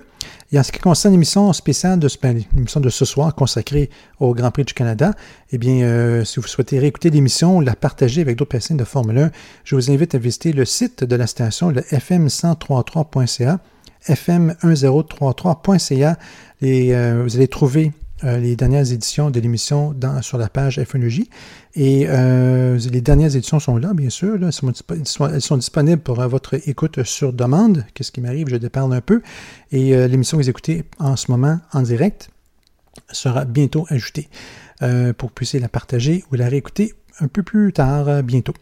Et 0.51 0.59
en 0.59 0.63
ce 0.63 0.71
qui 0.71 0.79
concerne 0.79 1.13
l'émission 1.13 1.51
spéciale 1.53 1.99
de, 1.99 2.07
ben, 2.21 2.43
l'émission 2.53 2.79
de 2.79 2.89
ce 2.89 3.05
soir 3.05 3.33
consacrée 3.35 3.89
au 4.19 4.33
Grand 4.33 4.51
Prix 4.51 4.65
du 4.65 4.73
Canada, 4.73 5.13
eh 5.51 5.57
bien, 5.57 5.83
euh, 5.83 6.23
si 6.23 6.39
vous 6.39 6.47
souhaitez 6.47 6.79
réécouter 6.79 7.09
l'émission 7.09 7.57
ou 7.57 7.61
la 7.61 7.75
partager 7.75 8.21
avec 8.21 8.37
d'autres 8.37 8.51
personnes 8.51 8.77
de 8.77 8.83
Formule 8.83 9.17
1, 9.17 9.31
je 9.63 9.75
vous 9.75 9.91
invite 9.91 10.15
à 10.15 10.17
visiter 10.17 10.53
le 10.53 10.65
site 10.65 11.03
de 11.03 11.15
la 11.15 11.27
station, 11.27 11.69
le 11.69 11.81
fm1033.ca, 11.81 13.59
fm1033.ca. 14.07 16.17
Et 16.61 16.95
euh, 16.95 17.23
vous 17.23 17.35
allez 17.35 17.47
trouver 17.47 17.91
euh, 18.23 18.37
les 18.37 18.55
dernières 18.55 18.91
éditions 18.91 19.31
de 19.31 19.39
l'émission 19.39 19.95
sur 20.21 20.37
la 20.37 20.47
page 20.47 20.81
FNEJ. 20.83 21.23
Et 21.75 22.05
euh, 22.07 22.77
les 22.77 23.01
dernières 23.01 23.35
éditions 23.35 23.59
sont 23.59 23.77
là, 23.77 23.93
bien 23.93 24.09
sûr. 24.09 24.35
Elles, 24.35 25.41
sont, 25.41 25.57
disponibles 25.57 26.01
pour 26.01 26.15
votre 26.27 26.55
écoute 26.67 27.03
sur 27.03 27.33
demande. 27.33 27.85
Qu'est-ce 27.93 28.11
qui 28.11 28.21
m'arrive? 28.21 28.47
Je 28.49 28.57
déparle 28.57 28.93
un 28.93 29.01
peu. 29.01 29.21
Et 29.71 29.95
euh, 29.95 30.07
l'émission 30.07 30.37
que 30.37 30.43
vous 30.43 30.49
écoutez 30.49 30.83
en 30.99 31.15
ce 31.15 31.31
moment 31.31 31.59
en 31.71 31.81
direct 31.81 32.29
sera 33.11 33.45
bientôt 33.45 33.85
ajoutée 33.89 34.29
pour 34.79 35.29
que 35.29 35.31
vous 35.31 35.35
puissiez 35.35 35.59
la 35.61 35.69
partager 35.69 36.25
ou 36.31 36.35
la 36.35 36.49
réécouter 36.49 36.93
un 37.21 37.27
peu 37.27 37.41
plus 37.41 37.71
tard, 37.71 38.21
bientôt. 38.21 38.53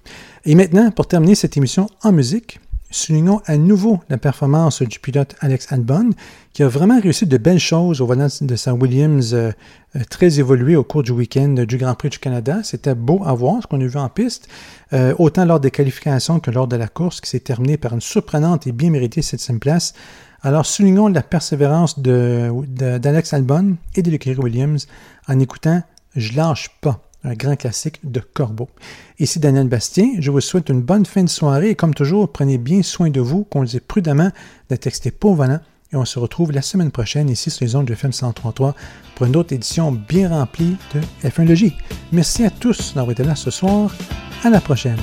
Et 0.46 0.54
maintenant, 0.56 0.92
pour 0.92 1.08
terminer 1.08 1.36
cette 1.36 1.58
émission 1.58 1.88
en 2.04 2.12
musique, 2.12 2.61
soulignons 2.92 3.42
à 3.46 3.58
nouveau 3.58 4.00
la 4.10 4.18
performance 4.18 4.82
du 4.82 5.00
pilote 5.00 5.36
Alex 5.40 5.72
Albon, 5.72 6.12
qui 6.54 6.64
a 6.64 6.68
vraiment 6.68 7.00
réussi 7.00 7.26
de 7.26 7.38
belles 7.38 7.60
choses 7.60 8.02
au 8.02 8.06
volant 8.06 8.28
de 8.42 8.56
sa 8.56 8.74
Williams 8.74 9.34
euh, 9.34 9.52
euh, 9.96 10.02
très 10.10 10.40
évolué 10.40 10.76
au 10.76 10.84
cours 10.84 11.02
du 11.02 11.12
week-end 11.12 11.66
du 11.68 11.78
Grand 11.78 11.96
Prix 11.96 12.10
du 12.10 12.20
Canada. 12.20 12.60
C'était 12.64 12.94
beau 12.94 13.22
à 13.26 13.34
voir 13.34 13.62
ce 13.64 13.68
qu'on 13.68 13.82
a 13.82 13.86
vu 13.86 13.98
en 13.98 14.10
piste, 14.10 14.48
euh, 14.94 15.16
autant 15.18 15.46
lors 15.46 15.60
des 15.60 15.72
qualifications 15.72 16.40
que 16.40 16.52
lors 16.52 16.68
de 16.68 16.76
la 16.76 16.88
course, 16.88 17.22
qui 17.22 17.30
s'est 17.30 17.40
terminée 17.40 17.78
par 17.78 17.94
une 17.94 18.02
surprenante 18.02 18.68
et 18.68 18.72
bien 18.72 18.90
méritée 18.90 19.22
septième 19.22 19.60
place. 19.60 19.94
Alors 20.44 20.66
soulignons 20.66 21.08
la 21.08 21.22
persévérance 21.22 22.00
d'Alex 22.00 23.34
Albon 23.34 23.78
et 23.96 24.02
de 24.02 24.12
l'écurie 24.12 24.38
Williams 24.38 24.88
en 25.28 25.40
écoutant 25.40 25.84
Je 26.16 26.36
lâche 26.36 26.70
pas 26.82 27.11
un 27.24 27.34
grand 27.34 27.56
classique 27.56 28.00
de 28.04 28.20
Corbeau. 28.20 28.70
Ici 29.20 29.40
Daniel 29.40 29.68
Bastien, 29.68 30.14
je 30.20 30.32
vous 30.32 30.42
souhaite 30.42 30.70
une 30.70 30.82
bonne 30.82 31.06
fin 31.06 31.24
de 31.24 31.30
soirée 31.30 31.70
et 31.70 31.76
comme 31.76 31.94
toujours, 31.94 32.32
prenez 32.32 32.58
bien 32.58 32.82
soin 32.82 33.10
de 33.10 33.22
vous, 33.22 33.44
conduisez 33.44 33.80
prudemment, 33.80 34.32
ne 34.70 34.76
textez 34.76 35.12
pas 35.12 35.28
au 35.28 35.36
volant 35.36 35.60
et 35.94 35.96
on 35.96 36.06
se 36.06 36.20
retrouve 36.20 36.52
la 36.52 36.62
semaine 36.62 36.92
prochaine 36.92 37.30
ici 37.30 37.50
sur 37.50 37.66
les 37.66 37.76
ondes 37.76 37.86
de 37.86 37.94
FM 37.94 38.14
133 38.14 38.76
pour 39.16 39.26
une 39.26 39.36
autre 39.36 39.54
édition 39.54 39.92
bien 39.92 40.30
remplie 40.30 40.78
de 40.94 41.28
F1 41.28 41.48
Logie. 41.48 41.76
Merci 42.12 42.46
à 42.46 42.50
tous 42.50 42.94
d'avoir 42.96 43.12
été 43.12 43.24
là 43.24 43.36
ce 43.36 43.52
soir. 43.52 43.94
À 44.44 44.50
la 44.50 44.62
prochaine. 44.62 45.00